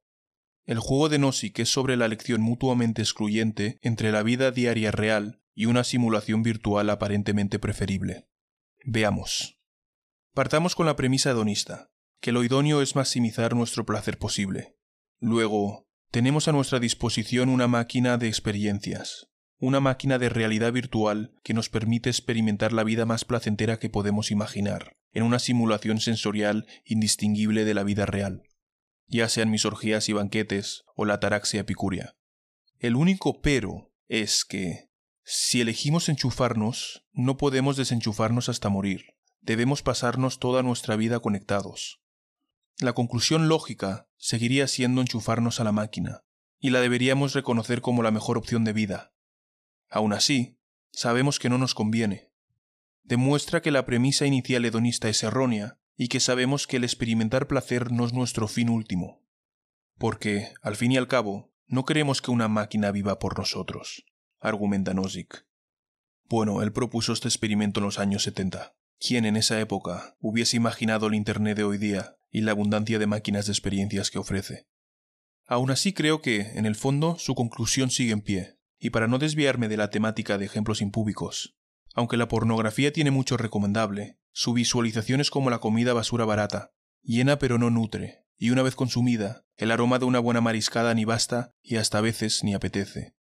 El 0.66 0.78
juego 0.78 1.10
de 1.10 1.18
Nozick 1.18 1.58
es 1.58 1.70
sobre 1.70 1.98
la 1.98 2.06
elección 2.06 2.42
mutuamente 2.42 3.02
excluyente 3.02 3.80
entre 3.82 4.12
la 4.12 4.22
vida 4.22 4.52
diaria 4.52 4.92
real 4.92 5.42
y 5.56 5.66
una 5.66 5.84
simulación 5.84 6.44
virtual 6.44 6.92
aparentemente 6.92 7.58
preferible. 7.58 8.30
Veamos. 8.86 9.60
Partamos 10.36 10.76
con 10.76 10.86
la 10.86 10.96
premisa 10.96 11.32
hedonista, 11.32 11.90
que 12.22 12.32
lo 12.32 12.44
idóneo 12.44 12.84
es 12.84 12.96
maximizar 12.96 13.56
nuestro 13.56 13.84
placer 13.84 14.20
posible. 14.20 14.78
Luego, 15.20 15.90
Tenemos 16.12 16.48
a 16.48 16.52
nuestra 16.52 16.80
disposición 16.80 17.50
una 17.50 17.68
máquina 17.68 18.18
de 18.18 18.28
experiencias, 18.28 19.30
una 19.60 19.80
máquina 19.82 20.18
de 20.18 20.30
realidad 20.30 20.72
virtual 20.72 21.34
que 21.44 21.54
nos 21.54 21.70
permite 21.70 22.10
experimentar 22.10 22.74
la 22.74 22.84
vida 22.84 23.06
más 23.06 23.26
placentera 23.26 23.78
que 23.78 23.90
podemos 23.90 24.32
imaginar, 24.32 24.96
en 25.12 25.24
una 25.24 25.40
simulación 25.40 26.00
sensorial 26.00 26.66
indistinguible 26.86 27.66
de 27.66 27.74
la 27.74 27.84
vida 27.84 28.06
real, 28.06 28.44
ya 29.08 29.28
sean 29.28 29.50
mis 29.50 29.66
orgías 29.66 30.08
y 30.08 30.14
banquetes 30.14 30.84
o 30.96 31.06
la 31.06 31.16
ataraxia 31.16 31.62
epicúrea. 31.62 32.16
El 32.78 32.96
único 32.96 33.42
pero 33.42 33.92
es 34.08 34.46
que, 34.46 34.90
si 35.24 35.62
elegimos 35.62 36.08
enchufarnos, 36.10 37.06
no 37.12 37.38
podemos 37.38 37.76
desenchufarnos 37.76 38.50
hasta 38.50 38.70
morir. 38.70 39.16
Debemos 39.42 39.82
pasarnos 39.82 40.40
toda 40.40 40.64
nuestra 40.64 40.96
vida 40.96 41.20
conectados. 41.20 42.02
La 42.80 42.94
conclusión 42.94 43.50
lógica 43.50 44.08
seguiría 44.18 44.68
siendo 44.68 45.02
enchufarnos 45.02 45.60
a 45.60 45.64
la 45.64 45.72
máquina, 45.72 46.24
y 46.60 46.70
la 46.70 46.80
deberíamos 46.80 47.34
reconocer 47.34 47.82
como 47.82 48.04
la 48.04 48.12
mejor 48.12 48.38
opción 48.38 48.64
de 48.64 48.74
vida, 48.74 49.14
Aún 49.90 50.14
así, 50.14 50.60
sabemos 50.92 51.40
que 51.40 51.50
no 51.50 51.58
nos 51.58 51.74
conviene. 51.74 52.32
Demuestra 53.04 53.62
que 53.62 53.72
la 53.72 53.86
premisa 53.86 54.28
inicial 54.28 54.64
hedonista 54.64 55.10
es 55.10 55.24
errónea 55.24 55.80
y 55.98 56.10
que 56.10 56.20
sabemos 56.20 56.68
que 56.68 56.78
el 56.78 56.84
experimentar 56.84 57.48
placer 57.48 57.92
no 57.92 58.06
es 58.06 58.14
nuestro 58.14 58.48
fin 58.48 58.70
último. 58.70 59.26
Porque, 59.98 60.54
al 60.62 60.76
fin 60.76 60.92
y 60.92 60.98
al 60.98 61.08
cabo, 61.08 61.52
no 61.68 61.86
queremos 61.86 62.22
que 62.22 62.32
una 62.32 62.48
máquina 62.48 62.92
viva 62.92 63.18
por 63.20 63.38
nosotros, 63.38 64.06
argumenta 64.40 64.94
Nozick. 64.94 65.46
Bueno, 66.26 66.62
él 66.62 66.72
propuso 66.72 67.12
este 67.12 67.28
experimento 67.28 67.80
en 67.80 67.88
los 67.88 67.98
años 67.98 68.24
70. 68.24 68.76
¿Quién 69.00 69.26
en 69.26 69.38
esa 69.38 69.60
época 69.60 70.16
hubiese 70.20 70.58
imaginado 70.58 71.08
el 71.08 71.16
Internet 71.16 71.58
de 71.58 71.64
hoy 71.64 71.80
día 71.80 72.18
y 72.30 72.42
la 72.42 72.52
abundancia 72.52 73.00
de 73.00 73.08
máquinas 73.08 73.48
de 73.48 73.54
experiencias 73.54 74.12
que 74.12 74.20
ofrece? 74.20 74.68
Aún 75.48 75.72
así 75.72 75.94
creo 75.94 76.22
que, 76.22 76.42
en 76.42 76.68
el 76.68 76.76
fondo, 76.76 77.18
su 77.18 77.34
conclusión 77.34 77.90
sigue 77.90 78.12
en 78.12 78.22
pie 78.22 78.59
y 78.80 78.92
para 78.92 79.08
no 79.08 79.20
desviarme 79.20 79.68
de 79.68 79.78
la 79.78 79.90
temática 79.90 80.38
de 80.38 80.46
ejemplos 80.46 80.82
impúbicos, 80.82 81.58
aunque 81.94 82.18
la 82.18 82.28
pornografía 82.28 82.94
tiene 82.94 83.12
mucho 83.12 83.36
recomendable, 83.38 84.18
su 84.32 84.54
visualización 84.54 85.20
es 85.20 85.30
como 85.30 85.50
la 85.50 85.60
comida 85.60 85.94
basura 85.94 86.26
barata, 86.26 86.72
llena 87.02 87.40
pero 87.40 87.58
no 87.58 87.70
nutre, 87.70 88.26
y 88.38 88.52
una 88.52 88.62
vez 88.62 88.76
consumida, 88.76 89.46
el 89.58 89.72
aroma 89.72 90.00
de 90.00 90.06
una 90.06 90.20
buena 90.20 90.40
mariscada 90.40 90.94
ni 90.94 91.04
basta 91.04 91.54
y 91.62 91.76
hasta 91.76 91.98
a 91.98 92.02
veces 92.02 92.44
ni 92.44 92.54
apetece. 92.54 93.16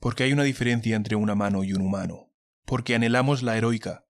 Porque 0.00 0.24
hay 0.24 0.32
una 0.32 0.42
diferencia 0.42 0.96
entre 0.96 1.14
una 1.14 1.36
mano 1.36 1.62
y 1.62 1.72
un 1.72 1.82
humano, 1.82 2.32
porque 2.64 2.96
anhelamos 2.96 3.42
la 3.42 3.56
heroica, 3.56 4.07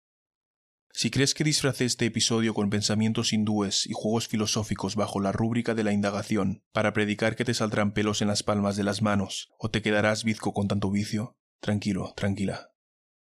si 0.92 1.10
crees 1.10 1.34
que 1.34 1.44
disfracé 1.44 1.84
este 1.84 2.06
episodio 2.06 2.54
con 2.54 2.70
pensamientos 2.70 3.32
hindúes 3.32 3.86
y 3.86 3.92
juegos 3.92 4.26
filosóficos 4.26 4.96
bajo 4.96 5.20
la 5.20 5.32
rúbrica 5.32 5.74
de 5.74 5.84
la 5.84 5.92
indagación 5.92 6.62
para 6.72 6.92
predicar 6.92 7.36
que 7.36 7.44
te 7.44 7.54
saldrán 7.54 7.92
pelos 7.92 8.22
en 8.22 8.28
las 8.28 8.42
palmas 8.42 8.76
de 8.76 8.84
las 8.84 9.02
manos 9.02 9.50
o 9.58 9.70
te 9.70 9.82
quedarás 9.82 10.24
bizco 10.24 10.52
con 10.52 10.66
tanto 10.66 10.90
vicio, 10.90 11.36
tranquilo, 11.60 12.14
tranquila. 12.16 12.72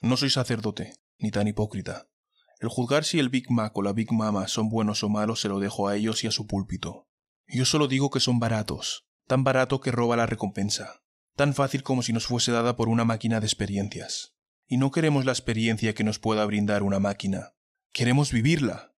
No 0.02 0.18
soy 0.18 0.30
sacerdote, 0.30 0.96
ni 1.18 1.32
tan 1.32 1.48
hipócrita. 1.48 2.10
El 2.60 2.70
juzgar 2.70 3.06
si 3.06 3.20
el 3.20 3.30
Big 3.30 3.50
Mac 3.50 3.76
o 3.78 3.82
la 3.82 3.94
Big 3.94 4.12
Mama 4.12 4.48
son 4.48 4.70
buenos 4.70 5.04
o 5.04 5.10
malos 5.10 5.42
se 5.42 5.50
lo 5.50 5.60
dejo 5.60 5.88
a 5.88 5.96
ellos 5.96 6.24
y 6.24 6.28
a 6.28 6.32
su 6.32 6.48
púlpito. 6.48 7.08
Yo 7.48 7.66
solo 7.66 7.88
digo 7.88 8.10
que 8.10 8.20
son 8.20 8.40
baratos, 8.40 9.06
tan 9.28 9.44
barato 9.44 9.82
que 9.82 9.92
roba 9.92 10.16
la 10.16 10.26
recompensa, 10.26 11.02
tan 11.36 11.54
fácil 11.54 11.84
como 11.84 12.02
si 12.02 12.14
nos 12.14 12.28
fuese 12.28 12.52
dada 12.52 12.76
por 12.76 12.90
una 12.90 13.06
máquina 13.06 13.40
de 13.40 13.48
experiencias. 13.48 14.36
Y 14.72 14.78
no 14.78 14.90
queremos 14.90 15.26
la 15.26 15.34
experiencia 15.34 15.94
que 15.94 16.06
nos 16.06 16.18
pueda 16.18 16.46
brindar 16.46 16.82
una 16.82 16.98
máquina. 16.98 17.54
Queremos 17.92 18.32
vivirla. 18.32 18.96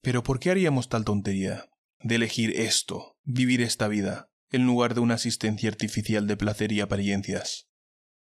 Pero 0.00 0.22
¿por 0.22 0.40
qué 0.40 0.50
haríamos 0.50 0.88
tal 0.88 1.04
tontería 1.04 1.68
de 2.00 2.14
elegir 2.14 2.58
esto, 2.58 3.18
vivir 3.22 3.60
esta 3.60 3.86
vida, 3.86 4.30
en 4.50 4.64
lugar 4.64 4.94
de 4.94 5.00
una 5.00 5.16
asistencia 5.16 5.68
artificial 5.68 6.26
de 6.26 6.38
placer 6.38 6.72
y 6.72 6.80
apariencias? 6.80 7.68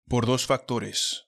Por 0.07 0.25
dos 0.25 0.47
factores. 0.47 1.27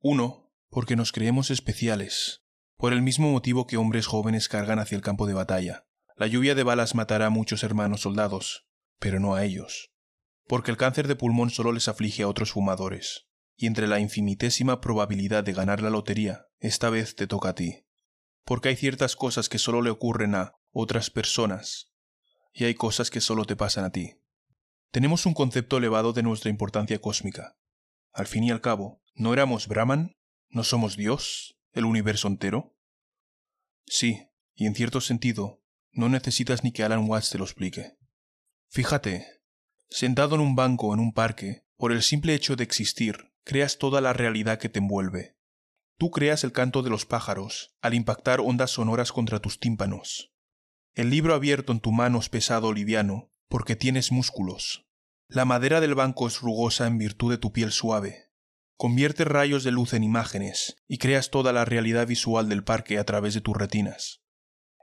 Uno, 0.00 0.52
porque 0.68 0.96
nos 0.96 1.12
creemos 1.12 1.50
especiales, 1.50 2.42
por 2.76 2.92
el 2.92 3.00
mismo 3.00 3.32
motivo 3.32 3.66
que 3.66 3.78
hombres 3.78 4.06
jóvenes 4.06 4.50
cargan 4.50 4.80
hacia 4.80 4.96
el 4.96 5.02
campo 5.02 5.26
de 5.26 5.32
batalla. 5.32 5.86
La 6.14 6.26
lluvia 6.26 6.54
de 6.54 6.62
balas 6.62 6.94
matará 6.94 7.28
a 7.28 7.30
muchos 7.30 7.62
hermanos 7.62 8.02
soldados, 8.02 8.68
pero 8.98 9.18
no 9.18 9.34
a 9.34 9.46
ellos, 9.46 9.94
porque 10.46 10.70
el 10.70 10.76
cáncer 10.76 11.08
de 11.08 11.16
pulmón 11.16 11.48
solo 11.48 11.72
les 11.72 11.88
aflige 11.88 12.22
a 12.22 12.28
otros 12.28 12.52
fumadores 12.52 13.25
y 13.56 13.66
entre 13.66 13.86
la 13.86 14.00
infinitésima 14.00 14.80
probabilidad 14.80 15.42
de 15.42 15.52
ganar 15.52 15.80
la 15.82 15.90
lotería, 15.90 16.46
esta 16.58 16.90
vez 16.90 17.16
te 17.16 17.26
toca 17.26 17.50
a 17.50 17.54
ti. 17.54 17.86
Porque 18.44 18.68
hay 18.68 18.76
ciertas 18.76 19.16
cosas 19.16 19.48
que 19.48 19.58
solo 19.58 19.82
le 19.82 19.90
ocurren 19.90 20.34
a 20.34 20.52
otras 20.70 21.10
personas, 21.10 21.92
y 22.52 22.64
hay 22.64 22.74
cosas 22.74 23.10
que 23.10 23.20
solo 23.20 23.44
te 23.44 23.56
pasan 23.56 23.84
a 23.84 23.90
ti. 23.90 24.20
Tenemos 24.90 25.26
un 25.26 25.34
concepto 25.34 25.78
elevado 25.78 26.12
de 26.12 26.22
nuestra 26.22 26.50
importancia 26.50 27.00
cósmica. 27.00 27.56
Al 28.12 28.26
fin 28.26 28.44
y 28.44 28.50
al 28.50 28.60
cabo, 28.60 29.02
¿no 29.14 29.32
éramos 29.32 29.68
Brahman? 29.68 30.16
¿No 30.48 30.64
somos 30.64 30.96
Dios? 30.96 31.58
¿El 31.72 31.84
universo 31.84 32.28
entero? 32.28 32.76
Sí, 33.86 34.28
y 34.54 34.66
en 34.66 34.74
cierto 34.74 35.00
sentido, 35.00 35.62
no 35.92 36.08
necesitas 36.08 36.64
ni 36.64 36.72
que 36.72 36.82
Alan 36.82 37.08
Watts 37.08 37.30
te 37.30 37.38
lo 37.38 37.44
explique. 37.44 37.96
Fíjate, 38.68 39.26
sentado 39.88 40.34
en 40.34 40.40
un 40.40 40.56
banco 40.56 40.92
en 40.94 41.00
un 41.00 41.12
parque, 41.12 41.66
por 41.76 41.92
el 41.92 42.02
simple 42.02 42.34
hecho 42.34 42.56
de 42.56 42.64
existir, 42.64 43.32
creas 43.46 43.78
toda 43.78 44.00
la 44.00 44.12
realidad 44.12 44.58
que 44.58 44.68
te 44.68 44.80
envuelve. 44.80 45.36
Tú 45.98 46.10
creas 46.10 46.42
el 46.42 46.50
canto 46.50 46.82
de 46.82 46.90
los 46.90 47.06
pájaros 47.06 47.76
al 47.80 47.94
impactar 47.94 48.40
ondas 48.40 48.72
sonoras 48.72 49.12
contra 49.12 49.38
tus 49.38 49.60
tímpanos. 49.60 50.32
El 50.96 51.10
libro 51.10 51.32
abierto 51.32 51.72
en 51.72 51.78
tu 51.78 51.92
mano 51.92 52.18
es 52.18 52.28
pesado 52.28 52.72
liviano 52.72 53.30
porque 53.48 53.76
tienes 53.76 54.10
músculos. 54.10 54.84
La 55.28 55.44
madera 55.44 55.80
del 55.80 55.94
banco 55.94 56.26
es 56.26 56.40
rugosa 56.40 56.88
en 56.88 56.98
virtud 56.98 57.30
de 57.30 57.38
tu 57.38 57.52
piel 57.52 57.70
suave. 57.70 58.32
Conviertes 58.76 59.26
rayos 59.26 59.62
de 59.62 59.70
luz 59.70 59.92
en 59.92 60.02
imágenes 60.02 60.76
y 60.88 60.98
creas 60.98 61.30
toda 61.30 61.52
la 61.52 61.64
realidad 61.64 62.08
visual 62.08 62.48
del 62.48 62.64
parque 62.64 62.98
a 62.98 63.04
través 63.04 63.32
de 63.34 63.40
tus 63.40 63.56
retinas. 63.56 64.22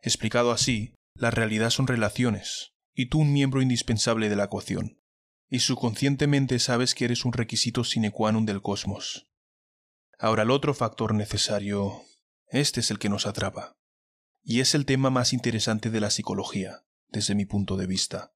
Explicado 0.02 0.52
así, 0.52 0.96
la 1.16 1.32
realidad 1.32 1.70
son 1.70 1.86
relaciones, 1.86 2.74
y 2.96 3.08
tú 3.08 3.20
un 3.20 3.34
miembro 3.34 3.62
indispensable 3.62 4.30
de 4.30 4.36
la 4.38 4.46
ecuación 4.46 5.03
y 5.54 5.60
subconscientemente 5.60 6.58
sabes 6.58 6.96
que 6.96 7.06
eres 7.06 7.26
un 7.26 7.32
requisito 7.32 7.84
sine 7.84 8.10
qua 8.10 8.32
non 8.34 8.42
del 8.42 8.66
cosmos. 8.66 9.30
Ahora 10.18 10.42
el 10.42 10.50
otro 10.50 10.74
factor 10.74 11.14
necesario, 11.14 12.02
este 12.50 12.80
es 12.80 12.90
el 12.90 12.98
que 12.98 13.08
nos 13.08 13.28
atrapa, 13.28 13.78
y 14.42 14.62
es 14.62 14.74
el 14.74 14.88
tema 14.88 15.12
más 15.12 15.32
interesante 15.32 15.92
de 15.92 16.02
la 16.02 16.10
psicología, 16.10 16.88
desde 17.10 17.36
mi 17.36 17.46
punto 17.46 17.78
de 17.78 17.86
vista, 17.86 18.34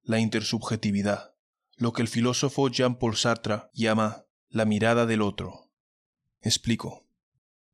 la 0.00 0.20
intersubjetividad, 0.20 1.36
lo 1.76 1.92
que 1.92 2.00
el 2.00 2.08
filósofo 2.08 2.70
Jean-Paul 2.70 3.18
Sartre 3.18 3.64
llama 3.74 4.24
la 4.48 4.64
mirada 4.64 5.04
del 5.04 5.20
otro. 5.20 5.70
Explico. 6.40 7.04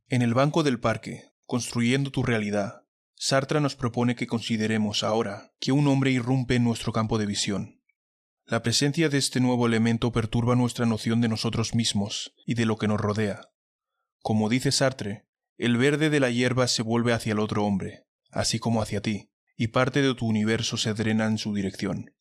En 0.09 0.21
el 0.21 0.35
banco 0.35 0.65
del 0.65 0.81
parque, 0.81 1.31
construyendo 1.47 2.11
tu 2.11 2.25
realidad, 2.25 2.83
Sartre 3.15 3.61
nos 3.61 3.77
propone 3.77 4.17
que 4.17 4.27
consideremos 4.27 5.05
ahora 5.05 5.55
que 5.61 5.71
un 5.71 5.87
hombre 5.87 6.11
irrumpe 6.11 6.57
en 6.57 6.65
nuestro 6.65 6.93
campo 6.93 7.19
de 7.19 7.27
visión, 7.27 7.84
la 8.47 8.63
presencia 8.63 9.09
de 9.09 9.17
este 9.17 9.41
nuevo 9.41 9.67
elemento 9.67 10.13
perturba 10.13 10.55
nuestra 10.55 10.85
noción 10.85 11.23
de 11.23 11.29
nosotros 11.29 11.75
mismos 11.75 12.35
y 12.45 12.55
de 12.55 12.67
lo 12.67 12.77
que 12.77 12.89
nos 12.89 13.01
rodea. 13.01 13.51
Como 14.21 14.51
dice 14.51 14.71
Sartre, 14.71 15.27
el 15.57 15.79
verde 15.79 16.11
de 16.11 16.21
la 16.21 16.31
hierba 16.31 16.69
se 16.69 16.83
vuelve 16.83 17.15
hacia 17.15 17.33
el 17.33 17.39
otro 17.39 17.65
hombre, 17.65 18.07
así 18.31 18.59
como 18.59 18.83
hacia 18.83 19.01
ti, 19.01 19.31
y 19.57 19.69
parte 19.69 20.03
de 20.03 20.15
tu 20.15 20.27
universo 20.27 20.77
se 20.77 20.93
drena 20.93 21.25
en 21.25 21.39
su 21.39 21.55
dirección. 21.55 22.15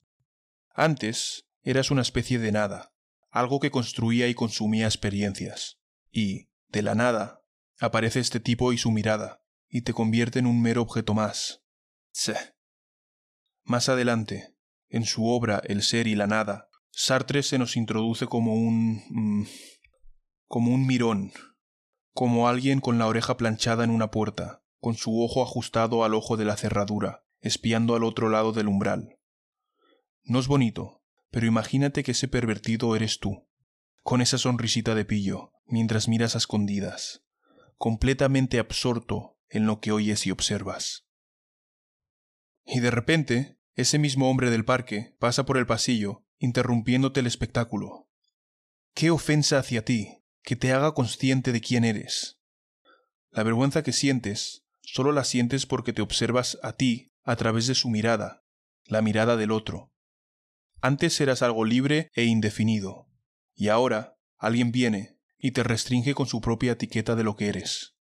Antes 0.73 1.45
eras 1.61 1.91
una 1.91 2.01
especie 2.01 2.39
de 2.39 2.51
nada, 2.51 2.93
algo 3.29 3.59
que 3.59 3.71
construía 3.71 4.27
y 4.27 4.33
consumía 4.33 4.85
experiencias, 4.85 5.79
y, 6.09 6.49
de 6.69 6.83
la 6.83 6.95
nada, 6.95 7.41
aparece 7.79 8.19
este 8.19 8.39
tipo 8.39 8.71
y 8.71 8.77
su 8.77 8.91
mirada, 8.91 9.43
y 9.67 9.81
te 9.81 9.93
convierte 9.93 10.39
en 10.39 10.45
un 10.45 10.61
mero 10.61 10.83
objeto 10.83 11.13
más. 11.13 11.63
Más 13.63 13.89
adelante, 13.89 14.52
en 14.93 15.05
su 15.05 15.27
obra 15.27 15.59
El 15.65 15.81
ser 15.81 16.05
y 16.05 16.15
la 16.15 16.27
nada, 16.27 16.69
Sartre 16.91 17.41
se 17.41 17.57
nos 17.57 17.75
introduce 17.75 18.27
como 18.27 18.53
un... 18.53 19.01
Mm, 19.09 19.47
como 20.47 20.71
un 20.71 20.85
mirón, 20.85 21.33
como 22.11 22.47
alguien 22.47 22.79
con 22.79 22.99
la 22.99 23.07
oreja 23.07 23.35
planchada 23.35 23.83
en 23.83 23.89
una 23.89 24.11
puerta, 24.11 24.63
con 24.79 24.93
su 24.93 25.23
ojo 25.23 25.41
ajustado 25.41 26.03
al 26.03 26.13
ojo 26.13 26.37
de 26.37 26.45
la 26.45 26.55
cerradura, 26.55 27.25
espiando 27.41 27.95
al 27.95 28.03
otro 28.03 28.29
lado 28.29 28.51
del 28.51 28.67
umbral. 28.67 29.17
No 30.21 30.39
es 30.39 30.47
bonito, 30.47 31.01
pero 31.31 31.47
imagínate 31.47 32.03
que 32.03 32.11
ese 32.11 32.27
pervertido 32.27 32.95
eres 32.95 33.19
tú, 33.19 33.47
con 34.03 34.21
esa 34.21 34.37
sonrisita 34.37 34.93
de 34.93 35.05
pillo, 35.05 35.53
mientras 35.65 36.07
miras 36.07 36.35
a 36.35 36.37
escondidas, 36.37 37.25
completamente 37.77 38.59
absorto 38.59 39.39
en 39.49 39.65
lo 39.65 39.79
que 39.79 39.91
oyes 39.91 40.27
y 40.27 40.31
observas. 40.31 41.07
Y 42.63 42.79
de 42.79 42.91
repente, 42.91 43.57
ese 43.75 43.97
mismo 43.97 44.29
hombre 44.29 44.51
del 44.51 44.65
parque 44.65 45.15
pasa 45.19 45.45
por 45.45 45.57
el 45.57 45.65
pasillo, 45.65 46.25
interrumpiéndote 46.37 47.21
el 47.21 47.27
espectáculo. 47.27 48.07
Qué 48.93 49.09
ofensa 49.09 49.57
hacia 49.57 49.83
ti, 49.83 50.23
que 50.43 50.55
te 50.55 50.73
haga 50.73 50.93
consciente 50.93 51.51
de 51.51 51.61
quién 51.61 51.83
eres. 51.83 52.39
La 53.31 53.43
vergüenza 53.43 53.81
que 53.81 53.93
sientes, 53.93 54.63
solo 54.81 55.11
la 55.11 55.23
sientes 55.23 55.65
porque 55.65 55.93
te 55.93 56.03
observas 56.03 56.59
a 56.61 56.73
ti 56.73 57.11
a 57.23 57.35
través 57.35 57.65
de 57.65 57.73
su 57.73 57.89
mirada, 57.89 58.43
la 58.85 59.01
mirada 59.01 59.37
del 59.37 59.51
otro. 59.51 59.91
Antes 60.81 61.19
eras 61.21 61.41
algo 61.41 61.65
libre 61.65 62.11
e 62.13 62.25
indefinido, 62.25 63.09
y 63.55 63.69
ahora 63.69 64.17
alguien 64.37 64.71
viene 64.71 65.17
y 65.37 65.51
te 65.51 65.63
restringe 65.63 66.13
con 66.13 66.27
su 66.27 66.41
propia 66.41 66.73
etiqueta 66.73 67.15
de 67.15 67.23
lo 67.23 67.35
que 67.35 67.47
eres, 67.47 67.95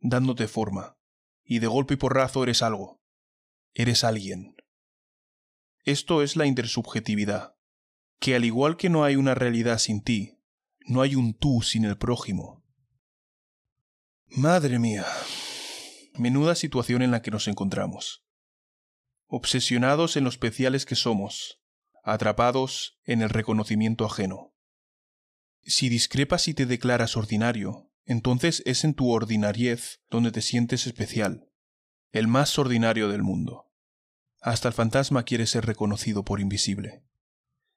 dándote 0.00 0.48
forma, 0.48 0.98
y 1.44 1.60
de 1.60 1.66
golpe 1.66 1.94
y 1.94 1.96
porrazo 1.96 2.42
eres 2.42 2.62
algo. 2.62 3.00
Eres 3.72 4.04
alguien. 4.04 4.53
Esto 5.86 6.22
es 6.22 6.36
la 6.36 6.46
intersubjetividad, 6.46 7.56
que 8.18 8.34
al 8.34 8.46
igual 8.46 8.78
que 8.78 8.88
no 8.88 9.04
hay 9.04 9.16
una 9.16 9.34
realidad 9.34 9.76
sin 9.76 10.02
ti, 10.02 10.40
no 10.86 11.02
hay 11.02 11.14
un 11.14 11.34
tú 11.34 11.60
sin 11.60 11.84
el 11.84 11.98
prójimo. 11.98 12.64
Madre 14.28 14.78
mía, 14.78 15.04
menuda 16.14 16.54
situación 16.54 17.02
en 17.02 17.10
la 17.10 17.20
que 17.20 17.30
nos 17.30 17.48
encontramos. 17.48 18.24
Obsesionados 19.26 20.16
en 20.16 20.24
lo 20.24 20.30
especiales 20.30 20.86
que 20.86 20.94
somos, 20.94 21.60
atrapados 22.02 22.98
en 23.04 23.20
el 23.20 23.28
reconocimiento 23.28 24.06
ajeno. 24.06 24.54
Si 25.64 25.90
discrepas 25.90 26.48
y 26.48 26.54
te 26.54 26.64
declaras 26.64 27.14
ordinario, 27.14 27.90
entonces 28.06 28.62
es 28.64 28.84
en 28.84 28.94
tu 28.94 29.10
ordinariez 29.10 30.00
donde 30.08 30.32
te 30.32 30.40
sientes 30.40 30.86
especial, 30.86 31.50
el 32.10 32.26
más 32.26 32.58
ordinario 32.58 33.10
del 33.10 33.22
mundo. 33.22 33.70
Hasta 34.44 34.68
el 34.68 34.74
fantasma 34.74 35.22
quiere 35.22 35.46
ser 35.46 35.64
reconocido 35.64 36.22
por 36.22 36.38
invisible. 36.38 37.02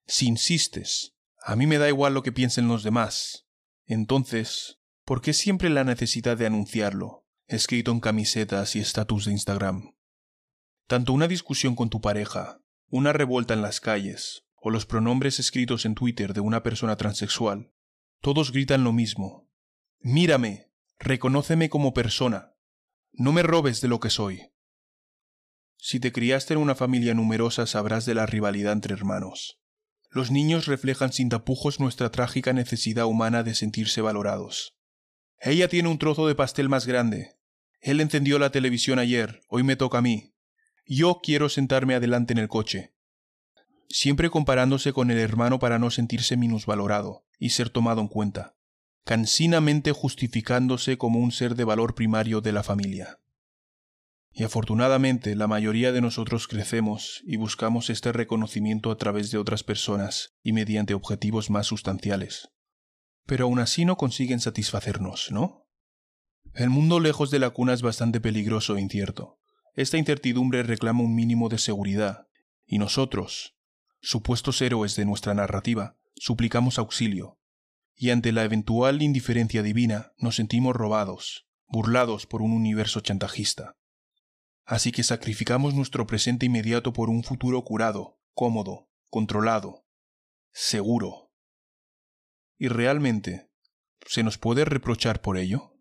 Si 0.05 0.27
insistes, 0.27 1.15
a 1.41 1.55
mí 1.55 1.65
me 1.65 1.77
da 1.77 1.87
igual 1.87 2.13
lo 2.13 2.23
que 2.23 2.33
piensen 2.33 2.67
los 2.67 2.83
demás, 2.83 3.47
entonces, 3.85 4.77
¿por 5.05 5.21
qué 5.21 5.31
siempre 5.31 5.69
la 5.69 5.85
necesidad 5.85 6.35
de 6.35 6.45
anunciarlo, 6.45 7.25
escrito 7.47 7.91
en 7.91 8.01
camisetas 8.01 8.75
y 8.75 8.79
estatus 8.79 9.23
de 9.23 9.31
Instagram? 9.31 9.95
Tanto 10.87 11.13
una 11.13 11.29
discusión 11.29 11.73
con 11.73 11.89
tu 11.89 12.01
pareja, 12.01 12.59
una 12.89 13.13
revuelta 13.13 13.53
en 13.53 13.61
las 13.61 13.79
calles, 13.79 14.43
o 14.57 14.69
los 14.69 14.85
pronombres 14.85 15.39
escritos 15.39 15.85
en 15.85 15.95
Twitter 15.95 16.33
de 16.33 16.41
una 16.41 16.63
persona 16.63 16.97
transexual, 16.97 17.71
todos 18.19 18.51
gritan 18.51 18.83
lo 18.83 18.91
mismo. 18.91 19.49
Mírame, 19.99 20.69
reconóceme 20.99 21.69
como 21.69 21.93
persona, 21.93 22.55
no 23.13 23.31
me 23.31 23.41
robes 23.41 23.79
de 23.79 23.87
lo 23.87 24.01
que 24.01 24.09
soy. 24.09 24.51
Si 25.77 25.99
te 25.99 26.11
criaste 26.11 26.53
en 26.53 26.59
una 26.59 26.75
familia 26.75 27.13
numerosa 27.13 27.67
sabrás 27.67 28.05
de 28.05 28.15
la 28.15 28.25
rivalidad 28.25 28.73
entre 28.73 28.93
hermanos. 28.93 29.59
Los 30.09 30.31
niños 30.31 30.65
reflejan 30.65 31.13
sin 31.13 31.29
tapujos 31.29 31.79
nuestra 31.79 32.09
trágica 32.09 32.53
necesidad 32.53 33.05
humana 33.05 33.43
de 33.43 33.53
sentirse 33.53 34.01
valorados. 34.01 34.75
Ella 35.39 35.67
tiene 35.67 35.89
un 35.89 35.99
trozo 35.99 36.27
de 36.27 36.35
pastel 36.35 36.69
más 36.69 36.87
grande. 36.87 37.37
Él 37.79 38.01
encendió 38.01 38.39
la 38.39 38.51
televisión 38.51 38.99
ayer, 38.99 39.41
hoy 39.49 39.63
me 39.63 39.75
toca 39.75 39.99
a 39.99 40.01
mí. 40.01 40.33
Yo 40.87 41.19
quiero 41.21 41.49
sentarme 41.49 41.93
adelante 41.93 42.33
en 42.33 42.39
el 42.39 42.47
coche. 42.47 42.95
Siempre 43.89 44.29
comparándose 44.29 44.93
con 44.93 45.11
el 45.11 45.19
hermano 45.19 45.59
para 45.59 45.79
no 45.79 45.91
sentirse 45.91 46.37
minusvalorado 46.37 47.25
y 47.37 47.51
ser 47.51 47.69
tomado 47.69 48.01
en 48.01 48.07
cuenta, 48.07 48.55
cansinamente 49.03 49.91
justificándose 49.91 50.97
como 50.97 51.19
un 51.19 51.31
ser 51.31 51.55
de 51.55 51.63
valor 51.63 51.93
primario 51.93 52.41
de 52.41 52.51
la 52.51 52.63
familia. 52.63 53.19
Y 54.37 54.43
afortunadamente 54.43 55.35
la 55.35 55.47
mayoría 55.47 55.91
de 55.91 55.99
nosotros 55.99 56.47
crecemos 56.47 57.23
y 57.25 57.37
buscamos 57.37 57.89
este 57.89 58.11
reconocimiento 58.11 58.91
a 58.91 58.97
través 58.97 59.31
de 59.31 59.39
otras 59.39 59.63
personas 59.63 60.35
y 60.43 60.53
mediante 60.53 60.93
objetivos 60.93 61.49
más 61.49 61.65
sustanciales. 61.65 62.49
Pero 63.25 63.45
aún 63.45 63.57
así 63.57 63.83
no 63.83 63.97
consiguen 63.97 64.39
satisfacernos, 64.39 65.31
¿no? 65.31 65.65
El 66.53 66.69
mundo 66.69 66.99
lejos 66.99 67.31
de 67.31 67.39
la 67.39 67.49
cuna 67.49 67.73
es 67.73 67.81
bastante 67.81 68.21
peligroso 68.21 68.77
e 68.77 68.81
incierto. 68.81 69.39
Esta 69.73 69.97
incertidumbre 69.97 70.61
reclama 70.61 71.01
un 71.01 71.15
mínimo 71.15 71.49
de 71.49 71.57
seguridad, 71.57 72.27
y 72.63 72.77
nosotros, 72.77 73.55
supuestos 74.01 74.61
héroes 74.61 74.95
de 74.95 75.05
nuestra 75.05 75.33
narrativa, 75.33 75.97
suplicamos 76.15 76.77
auxilio, 76.77 77.39
y 77.95 78.11
ante 78.11 78.31
la 78.31 78.43
eventual 78.43 79.01
indiferencia 79.01 79.63
divina 79.63 80.11
nos 80.19 80.35
sentimos 80.35 80.75
robados, 80.75 81.47
burlados 81.65 82.27
por 82.27 82.43
un 82.43 82.51
universo 82.51 82.99
chantajista. 82.99 83.77
Así 84.67 84.91
que 84.91 85.03
sacrificamos 85.03 85.73
nuestro 85.73 86.05
presente 86.05 86.45
inmediato 86.45 86.91
por 86.91 87.09
un 87.09 87.23
futuro 87.23 87.63
curado, 87.63 88.19
cómodo, 88.33 88.91
controlado, 89.09 89.87
seguro. 90.51 91.31
¿Y 92.57 92.67
realmente 92.67 93.49
se 94.05 94.23
nos 94.23 94.37
puede 94.37 94.65
reprochar 94.65 95.21
por 95.21 95.37
ello? 95.37 95.79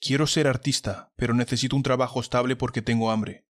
Quiero 0.00 0.28
ser 0.28 0.46
artista, 0.46 1.12
pero 1.16 1.34
necesito 1.34 1.74
un 1.74 1.82
trabajo 1.82 2.20
estable 2.20 2.54
porque 2.54 2.80
tengo 2.80 3.10
hambre. 3.10 3.48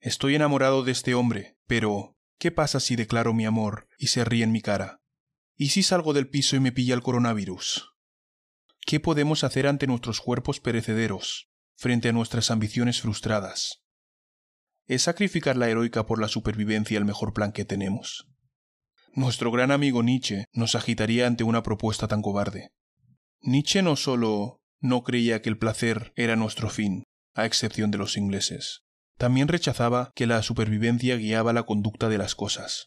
Estoy 0.00 0.36
enamorado 0.36 0.84
de 0.84 0.92
este 0.92 1.14
hombre, 1.14 1.58
pero 1.66 2.16
¿qué 2.38 2.50
pasa 2.50 2.80
si 2.80 2.96
declaro 2.96 3.34
mi 3.34 3.44
amor 3.44 3.90
y 3.98 4.06
se 4.06 4.24
ríe 4.24 4.42
en 4.42 4.52
mi 4.52 4.62
cara? 4.62 5.02
¿Y 5.54 5.68
si 5.68 5.82
salgo 5.82 6.14
del 6.14 6.30
piso 6.30 6.56
y 6.56 6.60
me 6.60 6.72
pilla 6.72 6.94
el 6.94 7.02
coronavirus? 7.02 7.94
¿Qué 8.86 9.00
podemos 9.00 9.44
hacer 9.44 9.66
ante 9.66 9.86
nuestros 9.86 10.22
cuerpos 10.22 10.60
perecederos, 10.60 11.50
frente 11.76 12.08
a 12.08 12.12
nuestras 12.12 12.50
ambiciones 12.50 13.02
frustradas? 13.02 13.82
¿Es 14.88 15.02
sacrificar 15.02 15.58
la 15.58 15.68
heroica 15.68 16.06
por 16.06 16.18
la 16.18 16.28
supervivencia 16.28 16.96
el 16.96 17.04
mejor 17.04 17.34
plan 17.34 17.52
que 17.52 17.66
tenemos? 17.66 18.26
Nuestro 19.12 19.50
gran 19.50 19.70
amigo 19.70 20.02
Nietzsche 20.02 20.46
nos 20.52 20.74
agitaría 20.74 21.26
ante 21.26 21.44
una 21.44 21.62
propuesta 21.62 22.08
tan 22.08 22.22
cobarde. 22.22 22.70
Nietzsche 23.42 23.82
no 23.82 23.96
solo 23.96 24.62
no 24.80 25.04
creía 25.04 25.42
que 25.42 25.50
el 25.50 25.58
placer 25.58 26.12
era 26.16 26.36
nuestro 26.36 26.70
fin, 26.70 27.04
a 27.34 27.44
excepción 27.44 27.90
de 27.90 27.98
los 27.98 28.16
ingleses, 28.16 28.84
también 29.18 29.48
rechazaba 29.48 30.10
que 30.14 30.26
la 30.26 30.42
supervivencia 30.42 31.16
guiaba 31.16 31.52
la 31.52 31.64
conducta 31.64 32.08
de 32.08 32.16
las 32.16 32.34
cosas. 32.34 32.86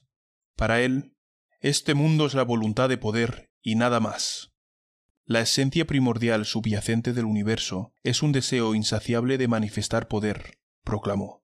Para 0.56 0.82
él, 0.82 1.14
este 1.60 1.94
mundo 1.94 2.26
es 2.26 2.34
la 2.34 2.44
voluntad 2.44 2.90
de 2.90 2.98
poder 2.98 3.52
y 3.62 3.76
nada 3.76 4.00
más. 4.00 4.50
La 5.26 5.42
esencia 5.42 5.86
primordial 5.86 6.46
subyacente 6.46 7.14
del 7.14 7.26
universo 7.26 7.94
es 8.02 8.24
un 8.24 8.32
deseo 8.32 8.74
insaciable 8.74 9.38
de 9.38 9.48
manifestar 9.48 10.08
poder, 10.08 10.58
proclamó. 10.84 11.41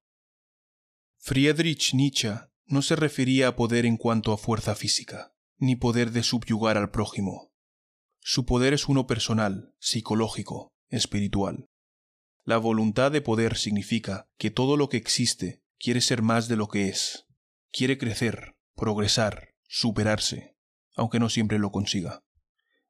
Friedrich 1.17 1.93
Nietzsche 1.93 2.33
no 2.65 2.81
se 2.81 2.95
refería 2.95 3.49
a 3.49 3.55
poder 3.55 3.85
en 3.85 3.97
cuanto 3.97 4.31
a 4.31 4.37
fuerza 4.37 4.75
física, 4.75 5.33
ni 5.57 5.75
poder 5.75 6.11
de 6.11 6.23
subyugar 6.23 6.77
al 6.77 6.91
prójimo. 6.91 7.51
Su 8.19 8.45
poder 8.45 8.73
es 8.73 8.87
uno 8.87 9.07
personal, 9.07 9.73
psicológico, 9.79 10.73
espiritual. 10.89 11.69
La 12.43 12.57
voluntad 12.57 13.11
de 13.11 13.21
poder 13.21 13.57
significa 13.57 14.29
que 14.37 14.51
todo 14.51 14.77
lo 14.77 14.89
que 14.89 14.97
existe 14.97 15.63
quiere 15.79 16.01
ser 16.01 16.21
más 16.21 16.47
de 16.47 16.55
lo 16.55 16.67
que 16.67 16.89
es, 16.89 17.27
quiere 17.71 17.97
crecer, 17.97 18.55
progresar, 18.75 19.55
superarse, 19.67 20.55
aunque 20.95 21.19
no 21.19 21.29
siempre 21.29 21.59
lo 21.59 21.71
consiga. 21.71 22.23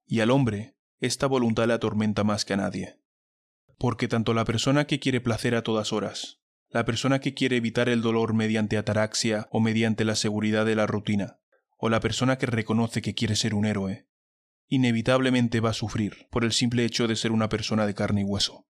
Y 0.05 0.19
al 0.21 0.31
hombre, 0.31 0.75
esta 0.99 1.27
voluntad 1.27 1.67
le 1.67 1.73
atormenta 1.73 2.23
más 2.23 2.45
que 2.45 2.53
a 2.53 2.57
nadie. 2.57 2.99
Porque 3.77 4.07
tanto 4.07 4.33
la 4.33 4.45
persona 4.45 4.87
que 4.87 4.99
quiere 4.99 5.21
placer 5.21 5.55
a 5.55 5.63
todas 5.63 5.93
horas, 5.93 6.39
la 6.77 6.85
persona 6.85 7.17
que 7.17 7.33
quiere 7.33 7.57
evitar 7.57 7.89
el 7.89 8.03
dolor 8.03 8.35
mediante 8.35 8.77
ataraxia 8.77 9.47
o 9.49 9.59
mediante 9.59 10.05
la 10.05 10.13
seguridad 10.13 10.63
de 10.63 10.75
la 10.75 10.85
rutina, 10.85 11.39
o 11.75 11.89
la 11.89 11.99
persona 11.99 12.37
que 12.37 12.45
reconoce 12.45 13.01
que 13.01 13.15
quiere 13.15 13.35
ser 13.35 13.55
un 13.55 13.65
héroe, 13.65 14.07
inevitablemente 14.67 15.59
va 15.59 15.71
a 15.71 15.73
sufrir 15.73 16.27
por 16.29 16.43
el 16.43 16.51
simple 16.51 16.85
hecho 16.85 17.07
de 17.07 17.15
ser 17.15 17.31
una 17.31 17.49
persona 17.49 17.87
de 17.87 17.95
carne 17.95 18.21
y 18.21 18.25
hueso. 18.25 18.67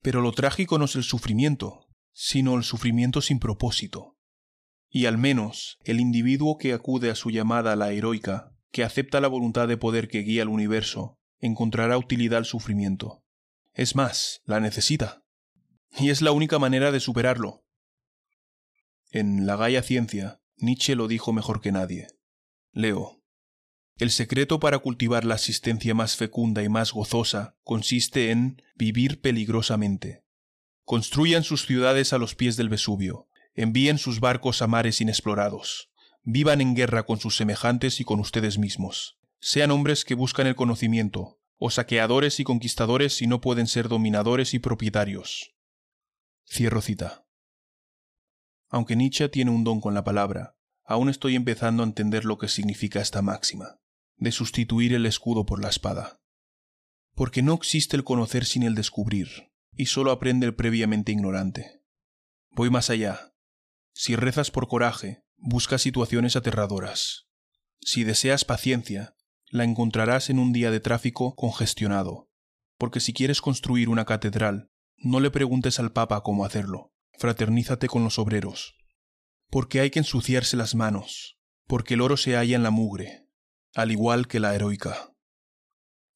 Pero 0.00 0.22
lo 0.22 0.32
trágico 0.32 0.78
no 0.78 0.86
es 0.86 0.96
el 0.96 1.02
sufrimiento, 1.02 1.86
sino 2.14 2.56
el 2.56 2.64
sufrimiento 2.64 3.20
sin 3.20 3.40
propósito. 3.40 4.16
Y 4.88 5.04
al 5.04 5.18
menos 5.18 5.76
el 5.84 6.00
individuo 6.00 6.56
que 6.56 6.72
acude 6.72 7.10
a 7.10 7.14
su 7.14 7.28
llamada 7.28 7.74
a 7.74 7.76
la 7.76 7.92
heroica, 7.92 8.54
que 8.72 8.84
acepta 8.84 9.20
la 9.20 9.28
voluntad 9.28 9.68
de 9.68 9.76
poder 9.76 10.08
que 10.08 10.20
guía 10.20 10.40
al 10.40 10.48
universo, 10.48 11.18
encontrará 11.40 11.98
utilidad 11.98 12.38
al 12.38 12.46
sufrimiento. 12.46 13.22
Es 13.74 13.96
más, 13.96 14.40
la 14.46 14.60
necesita 14.60 15.25
y 15.98 16.10
es 16.10 16.22
la 16.22 16.32
única 16.32 16.58
manera 16.58 16.92
de 16.92 17.00
superarlo. 17.00 17.64
En 19.10 19.46
La 19.46 19.56
Gaia 19.56 19.82
Ciencia, 19.82 20.40
Nietzsche 20.56 20.94
lo 20.94 21.08
dijo 21.08 21.32
mejor 21.32 21.60
que 21.60 21.72
nadie. 21.72 22.08
Leo. 22.72 23.22
El 23.98 24.10
secreto 24.10 24.60
para 24.60 24.78
cultivar 24.78 25.24
la 25.24 25.36
asistencia 25.36 25.94
más 25.94 26.16
fecunda 26.16 26.62
y 26.62 26.68
más 26.68 26.92
gozosa 26.92 27.56
consiste 27.64 28.30
en 28.30 28.62
vivir 28.74 29.20
peligrosamente. 29.20 30.24
Construyan 30.84 31.44
sus 31.44 31.64
ciudades 31.64 32.12
a 32.12 32.18
los 32.18 32.34
pies 32.34 32.56
del 32.56 32.68
Vesubio, 32.68 33.28
envíen 33.54 33.98
sus 33.98 34.20
barcos 34.20 34.60
a 34.60 34.66
mares 34.66 35.00
inexplorados, 35.00 35.90
vivan 36.22 36.60
en 36.60 36.74
guerra 36.74 37.04
con 37.04 37.18
sus 37.18 37.36
semejantes 37.36 38.00
y 38.00 38.04
con 38.04 38.20
ustedes 38.20 38.58
mismos. 38.58 39.18
Sean 39.40 39.70
hombres 39.70 40.04
que 40.04 40.14
buscan 40.14 40.46
el 40.46 40.56
conocimiento, 40.56 41.40
o 41.56 41.70
saqueadores 41.70 42.38
y 42.40 42.44
conquistadores 42.44 43.16
si 43.16 43.26
no 43.26 43.40
pueden 43.40 43.66
ser 43.66 43.88
dominadores 43.88 44.52
y 44.52 44.58
propietarios. 44.58 45.55
Cierro 46.48 46.80
cita. 46.80 47.26
Aunque 48.68 48.96
Nietzsche 48.96 49.28
tiene 49.28 49.50
un 49.50 49.64
don 49.64 49.80
con 49.80 49.94
la 49.94 50.04
palabra, 50.04 50.56
aún 50.84 51.08
estoy 51.08 51.34
empezando 51.34 51.82
a 51.82 51.86
entender 51.86 52.24
lo 52.24 52.38
que 52.38 52.48
significa 52.48 53.00
esta 53.00 53.20
máxima, 53.20 53.80
de 54.16 54.32
sustituir 54.32 54.94
el 54.94 55.06
escudo 55.06 55.44
por 55.44 55.60
la 55.60 55.68
espada. 55.68 56.20
Porque 57.14 57.42
no 57.42 57.54
existe 57.54 57.96
el 57.96 58.04
conocer 58.04 58.44
sin 58.44 58.62
el 58.62 58.74
descubrir, 58.74 59.52
y 59.72 59.86
solo 59.86 60.10
aprende 60.12 60.46
el 60.46 60.54
previamente 60.54 61.12
ignorante. 61.12 61.82
Voy 62.50 62.70
más 62.70 62.90
allá. 62.90 63.34
Si 63.92 64.16
rezas 64.16 64.50
por 64.50 64.68
coraje, 64.68 65.24
busca 65.36 65.78
situaciones 65.78 66.36
aterradoras. 66.36 67.28
Si 67.80 68.04
deseas 68.04 68.44
paciencia, 68.44 69.16
la 69.48 69.64
encontrarás 69.64 70.30
en 70.30 70.38
un 70.38 70.52
día 70.52 70.70
de 70.70 70.80
tráfico 70.80 71.34
congestionado. 71.34 72.30
Porque 72.78 73.00
si 73.00 73.12
quieres 73.12 73.40
construir 73.40 73.88
una 73.88 74.04
catedral, 74.04 74.70
no 74.96 75.20
le 75.20 75.30
preguntes 75.30 75.78
al 75.78 75.92
Papa 75.92 76.22
cómo 76.22 76.44
hacerlo. 76.44 76.92
Fraternízate 77.18 77.88
con 77.88 78.04
los 78.04 78.18
obreros. 78.18 78.76
Porque 79.50 79.80
hay 79.80 79.90
que 79.90 80.00
ensuciarse 80.00 80.56
las 80.56 80.74
manos, 80.74 81.38
porque 81.66 81.94
el 81.94 82.00
oro 82.00 82.16
se 82.16 82.36
halla 82.36 82.56
en 82.56 82.62
la 82.62 82.70
mugre, 82.70 83.26
al 83.74 83.90
igual 83.90 84.26
que 84.26 84.40
la 84.40 84.54
heroica. 84.54 85.12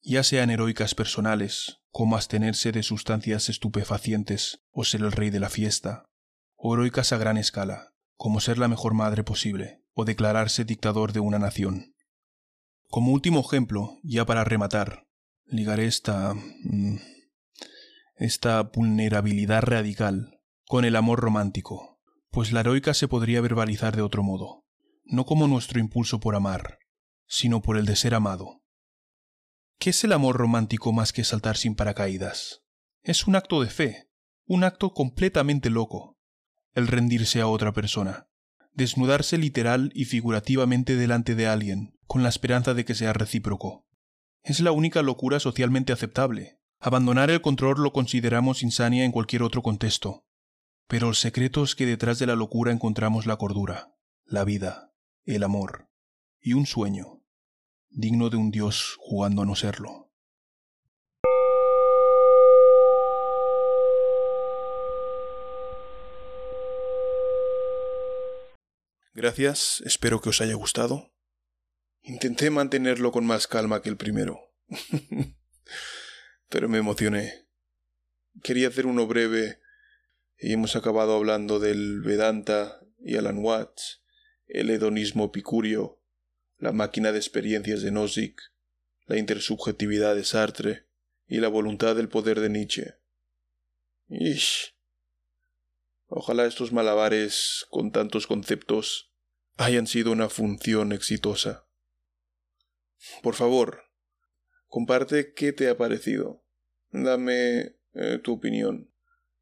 Ya 0.01 0.23
sean 0.23 0.49
heroicas 0.49 0.95
personales, 0.95 1.79
como 1.91 2.15
abstenerse 2.15 2.71
de 2.71 2.83
sustancias 2.83 3.49
estupefacientes 3.49 4.63
o 4.71 4.83
ser 4.83 5.01
el 5.01 5.11
rey 5.11 5.29
de 5.29 5.39
la 5.39 5.49
fiesta, 5.49 6.05
o 6.55 6.73
heroicas 6.73 7.13
a 7.13 7.17
gran 7.17 7.37
escala, 7.37 7.93
como 8.15 8.39
ser 8.39 8.57
la 8.57 8.67
mejor 8.67 8.93
madre 8.93 9.23
posible, 9.23 9.83
o 9.93 10.05
declararse 10.05 10.65
dictador 10.65 11.11
de 11.11 11.19
una 11.19 11.39
nación. 11.39 11.93
Como 12.89 13.11
último 13.11 13.39
ejemplo, 13.39 13.99
ya 14.03 14.25
para 14.25 14.43
rematar, 14.43 15.07
ligaré 15.45 15.85
esta... 15.85 16.33
Mm, 16.33 16.97
esta 18.21 18.61
vulnerabilidad 18.61 19.63
radical 19.63 20.39
con 20.67 20.85
el 20.85 20.95
amor 20.95 21.21
romántico, 21.21 21.99
pues 22.29 22.51
la 22.51 22.59
heroica 22.59 22.93
se 22.93 23.07
podría 23.07 23.41
verbalizar 23.41 23.95
de 23.95 24.03
otro 24.03 24.21
modo, 24.21 24.63
no 25.03 25.25
como 25.25 25.47
nuestro 25.47 25.79
impulso 25.79 26.19
por 26.19 26.35
amar, 26.35 26.77
sino 27.25 27.63
por 27.63 27.77
el 27.77 27.87
de 27.87 27.95
ser 27.95 28.13
amado. 28.13 28.61
¿Qué 29.79 29.89
es 29.89 30.03
el 30.03 30.13
amor 30.13 30.37
romántico 30.37 30.93
más 30.93 31.13
que 31.13 31.23
saltar 31.23 31.57
sin 31.57 31.73
paracaídas? 31.73 32.61
Es 33.01 33.25
un 33.25 33.35
acto 33.35 33.59
de 33.59 33.71
fe, 33.71 34.11
un 34.45 34.63
acto 34.63 34.93
completamente 34.93 35.71
loco, 35.71 36.19
el 36.75 36.87
rendirse 36.87 37.41
a 37.41 37.47
otra 37.47 37.73
persona, 37.73 38.27
desnudarse 38.71 39.39
literal 39.39 39.91
y 39.95 40.05
figurativamente 40.05 40.95
delante 40.95 41.33
de 41.33 41.47
alguien, 41.47 41.97
con 42.05 42.21
la 42.21 42.29
esperanza 42.29 42.75
de 42.75 42.85
que 42.85 42.93
sea 42.93 43.13
recíproco. 43.13 43.87
Es 44.43 44.59
la 44.59 44.71
única 44.71 45.01
locura 45.01 45.39
socialmente 45.39 45.91
aceptable. 45.91 46.60
Abandonar 46.83 47.29
el 47.29 47.41
control 47.41 47.83
lo 47.83 47.93
consideramos 47.93 48.63
insania 48.63 49.05
en 49.05 49.11
cualquier 49.11 49.43
otro 49.43 49.61
contexto. 49.61 50.25
Pero 50.87 51.09
el 51.09 51.15
secreto 51.15 51.63
es 51.63 51.75
que 51.75 51.85
detrás 51.85 52.17
de 52.17 52.25
la 52.25 52.35
locura 52.35 52.71
encontramos 52.71 53.27
la 53.27 53.37
cordura, 53.37 53.95
la 54.25 54.43
vida, 54.45 54.91
el 55.23 55.43
amor 55.43 55.91
y 56.39 56.53
un 56.53 56.65
sueño 56.65 57.21
digno 57.91 58.31
de 58.31 58.37
un 58.37 58.49
dios 58.49 58.95
jugando 58.97 59.43
a 59.43 59.45
no 59.45 59.55
serlo. 59.55 60.11
Gracias, 69.13 69.83
espero 69.85 70.19
que 70.19 70.29
os 70.29 70.41
haya 70.41 70.55
gustado. 70.55 71.13
Intenté 72.01 72.49
mantenerlo 72.49 73.11
con 73.11 73.23
más 73.23 73.45
calma 73.45 73.83
que 73.83 73.89
el 73.89 73.97
primero. 73.97 74.39
Pero 76.51 76.69
me 76.69 76.77
emocioné. 76.77 77.47
Quería 78.43 78.67
hacer 78.67 78.85
uno 78.85 79.07
breve 79.07 79.57
y 80.37 80.53
hemos 80.53 80.75
acabado 80.75 81.15
hablando 81.15 81.59
del 81.59 82.01
Vedanta 82.01 82.79
y 82.99 83.17
Alan 83.17 83.39
Watts, 83.39 84.03
el 84.47 84.69
hedonismo 84.69 85.25
epicurio 85.25 86.01
la 86.61 86.71
máquina 86.71 87.11
de 87.11 87.17
experiencias 87.17 87.81
de 87.81 87.89
Nozick, 87.89 88.39
la 89.07 89.17
intersubjetividad 89.17 90.15
de 90.15 90.23
Sartre 90.23 90.85
y 91.27 91.39
la 91.39 91.47
voluntad 91.47 91.95
del 91.95 92.07
poder 92.07 92.39
de 92.39 92.49
Nietzsche. 92.49 92.93
Ish. 94.07 94.75
Ojalá 96.05 96.45
estos 96.45 96.71
malabares 96.71 97.65
con 97.71 97.91
tantos 97.91 98.27
conceptos 98.27 99.11
hayan 99.57 99.87
sido 99.87 100.11
una 100.11 100.29
función 100.29 100.91
exitosa. 100.91 101.65
Por 103.23 103.33
favor, 103.33 103.85
comparte 104.67 105.33
qué 105.33 105.53
te 105.53 105.67
ha 105.67 105.75
parecido. 105.75 106.40
Dame 106.91 107.75
eh, 107.93 108.19
tu 108.21 108.33
opinión, 108.33 108.91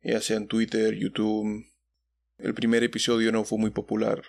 ya 0.03 0.21
sea 0.21 0.37
en 0.37 0.47
Twitter, 0.47 0.95
YouTube. 0.95 1.65
El 2.37 2.53
primer 2.53 2.83
episodio 2.83 3.31
no 3.31 3.43
fue 3.43 3.57
muy 3.57 3.71
popular, 3.71 4.23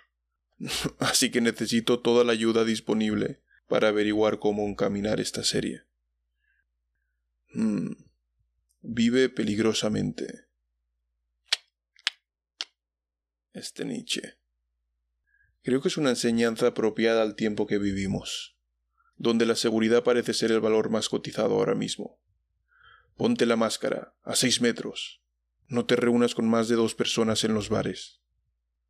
así 0.99 1.31
que 1.31 1.41
necesito 1.41 2.01
toda 2.01 2.25
la 2.25 2.33
ayuda 2.33 2.65
disponible 2.65 3.41
para 3.69 3.89
averiguar 3.89 4.39
cómo 4.39 4.67
encaminar 4.67 5.21
esta 5.21 5.45
serie. 5.45 5.83
Hmm. 7.53 7.93
Vive 8.83 9.29
peligrosamente. 9.29 10.47
Este 13.53 13.85
Nietzsche. 13.85 14.39
Creo 15.63 15.83
que 15.83 15.89
es 15.89 15.97
una 15.97 16.11
enseñanza 16.11 16.69
apropiada 16.69 17.23
al 17.23 17.35
tiempo 17.35 17.67
que 17.67 17.79
vivimos, 17.79 18.57
donde 19.17 19.45
la 19.45 19.57
seguridad 19.57 20.03
parece 20.03 20.33
ser 20.33 20.53
el 20.53 20.61
valor 20.61 20.89
más 20.89 21.09
cotizado 21.09 21.55
ahora 21.55 21.75
mismo. 21.75 22.20
Ponte 23.17 23.47
la 23.47 23.57
máscara, 23.57 24.15
a 24.23 24.35
seis 24.35 24.61
metros. 24.61 25.23
No 25.67 25.87
te 25.87 25.97
reúnas 25.97 26.35
con 26.35 26.49
más 26.49 26.69
de 26.69 26.77
dos 26.77 26.95
personas 26.95 27.45
en 27.45 27.55
los 27.55 27.69
bares. 27.69 28.21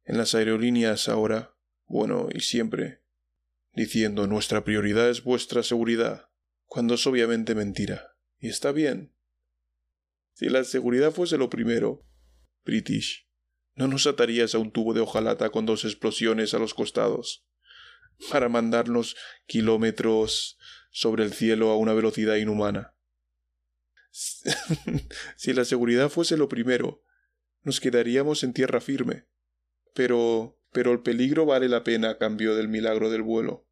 En 0.05 0.19
las 0.19 0.35
aerolíneas 0.35 1.09
ahora 1.09 1.55
bueno 1.91 2.29
y 2.33 2.39
siempre, 2.39 3.03
diciendo 3.75 4.29
nuestra 4.29 4.63
prioridad 4.63 5.11
es 5.11 5.25
vuestra 5.25 5.65
seguridad, 5.65 6.31
cuando 6.67 6.95
es 6.95 7.05
obviamente 7.05 7.57
mentira. 7.57 8.17
Y 8.39 8.49
está 8.49 8.71
bien. 8.71 9.13
Si 10.35 10.49
la 10.49 10.63
seguridad 10.63 11.11
fuese 11.11 11.37
lo 11.37 11.51
primero, 11.51 12.07
British, 12.65 13.29
no 13.75 13.89
nos 13.89 14.07
atarías 14.07 14.55
a 14.55 14.59
un 14.59 14.71
tubo 14.71 14.95
de 14.95 15.01
hojalata 15.01 15.51
con 15.51 15.67
dos 15.67 15.85
explosiones 15.85 16.55
a 16.55 16.61
los 16.61 16.75
costados, 16.75 17.45
para 18.31 18.49
mandarnos 18.49 19.17
kilómetros 19.47 20.59
sobre 20.93 21.25
el 21.25 21.33
cielo 21.33 21.71
a 21.71 21.77
una 21.77 21.93
velocidad 21.93 22.37
inhumana. 22.37 22.95
si 25.37 25.53
la 25.53 25.65
seguridad 25.65 26.09
fuese 26.09 26.37
lo 26.37 26.49
primero, 26.49 27.03
nos 27.63 27.81
quedaríamos 27.81 28.43
en 28.43 28.53
tierra 28.53 28.81
firme. 28.81 29.27
Pero 29.95 30.61
pero 30.73 30.93
el 30.93 31.01
peligro 31.01 31.47
vale 31.47 31.69
la 31.69 31.83
pena 31.83 32.11
a 32.11 32.19
cambio 32.19 32.55
del 32.55 32.69
milagro 32.69 33.11
del 33.11 33.23
vuelo 33.23 33.67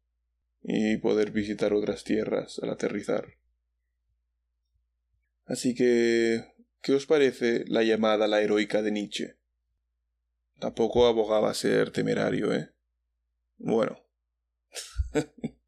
y 0.61 0.97
poder 0.97 1.31
visitar 1.31 1.73
otras 1.73 2.03
tierras 2.03 2.59
al 2.59 2.69
aterrizar. 2.69 3.37
Así 5.45 5.73
que, 5.73 6.53
¿qué 6.81 6.93
os 6.93 7.05
parece 7.05 7.63
la 7.67 7.83
llamada 7.83 8.27
la 8.27 8.41
heroica 8.41 8.81
de 8.81 8.91
Nietzsche? 8.91 9.37
Tampoco 10.59 11.07
abogaba 11.07 11.53
ser 11.53 11.91
temerario, 11.91 12.53
¿eh? 12.53 12.71
Bueno. 13.57 14.05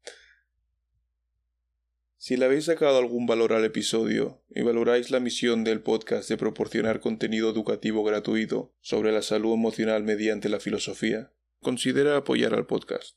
Si 2.22 2.36
le 2.36 2.44
habéis 2.44 2.66
sacado 2.66 2.98
algún 2.98 3.26
valor 3.26 3.52
al 3.52 3.64
episodio 3.64 4.44
y 4.48 4.62
valoráis 4.62 5.10
la 5.10 5.18
misión 5.18 5.64
del 5.64 5.80
podcast 5.80 6.28
de 6.28 6.36
proporcionar 6.36 7.00
contenido 7.00 7.50
educativo 7.50 8.04
gratuito 8.04 8.72
sobre 8.80 9.10
la 9.10 9.22
salud 9.22 9.54
emocional 9.54 10.04
mediante 10.04 10.48
la 10.48 10.60
filosofía, 10.60 11.32
considera 11.58 12.16
apoyar 12.16 12.54
al 12.54 12.64
podcast. 12.64 13.16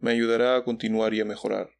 Me 0.00 0.10
ayudará 0.10 0.54
a 0.54 0.64
continuar 0.64 1.14
y 1.14 1.22
a 1.22 1.24
mejorar. 1.24 1.70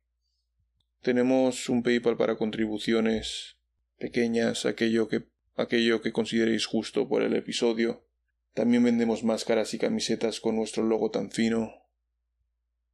Tenemos 1.03 1.69
un 1.69 1.83
PayPal 1.83 2.17
para 2.17 2.37
contribuciones 2.37 3.59
pequeñas, 3.99 4.65
aquello 4.65 5.09
que, 5.09 5.27
aquello 5.57 6.01
que 6.01 6.13
consideréis 6.13 6.65
justo 6.65 7.07
por 7.07 7.23
el 7.23 7.37
episodio. 7.37 8.07
También 8.55 8.83
vendemos 8.83 9.25
máscaras 9.25 9.75
y 9.75 9.79
camisetas 9.79 10.41
con 10.41 10.57
nuestro 10.57 10.85
logo 10.85 11.11
tan 11.11 11.31
fino. 11.31 11.71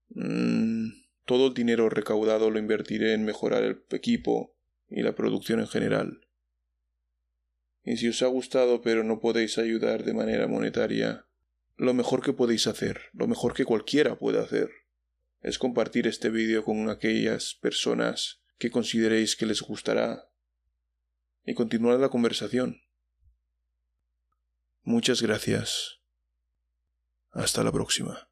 Mm. 0.08 1.07
Todo 1.28 1.48
el 1.48 1.52
dinero 1.52 1.90
recaudado 1.90 2.50
lo 2.50 2.58
invertiré 2.58 3.12
en 3.12 3.26
mejorar 3.26 3.62
el 3.62 3.84
equipo 3.90 4.56
y 4.88 5.02
la 5.02 5.14
producción 5.14 5.60
en 5.60 5.66
general. 5.66 6.26
Y 7.84 7.98
si 7.98 8.08
os 8.08 8.22
ha 8.22 8.28
gustado 8.28 8.80
pero 8.80 9.04
no 9.04 9.20
podéis 9.20 9.58
ayudar 9.58 10.04
de 10.04 10.14
manera 10.14 10.46
monetaria, 10.46 11.26
lo 11.76 11.92
mejor 11.92 12.22
que 12.22 12.32
podéis 12.32 12.66
hacer, 12.66 13.10
lo 13.12 13.26
mejor 13.26 13.52
que 13.52 13.66
cualquiera 13.66 14.18
puede 14.18 14.40
hacer, 14.40 14.70
es 15.42 15.58
compartir 15.58 16.06
este 16.06 16.30
vídeo 16.30 16.64
con 16.64 16.88
aquellas 16.88 17.54
personas 17.60 18.40
que 18.56 18.70
consideréis 18.70 19.36
que 19.36 19.44
les 19.44 19.60
gustará 19.60 20.30
y 21.44 21.52
continuar 21.52 22.00
la 22.00 22.08
conversación. 22.08 22.80
Muchas 24.82 25.20
gracias. 25.20 26.00
Hasta 27.32 27.62
la 27.62 27.70
próxima. 27.70 28.30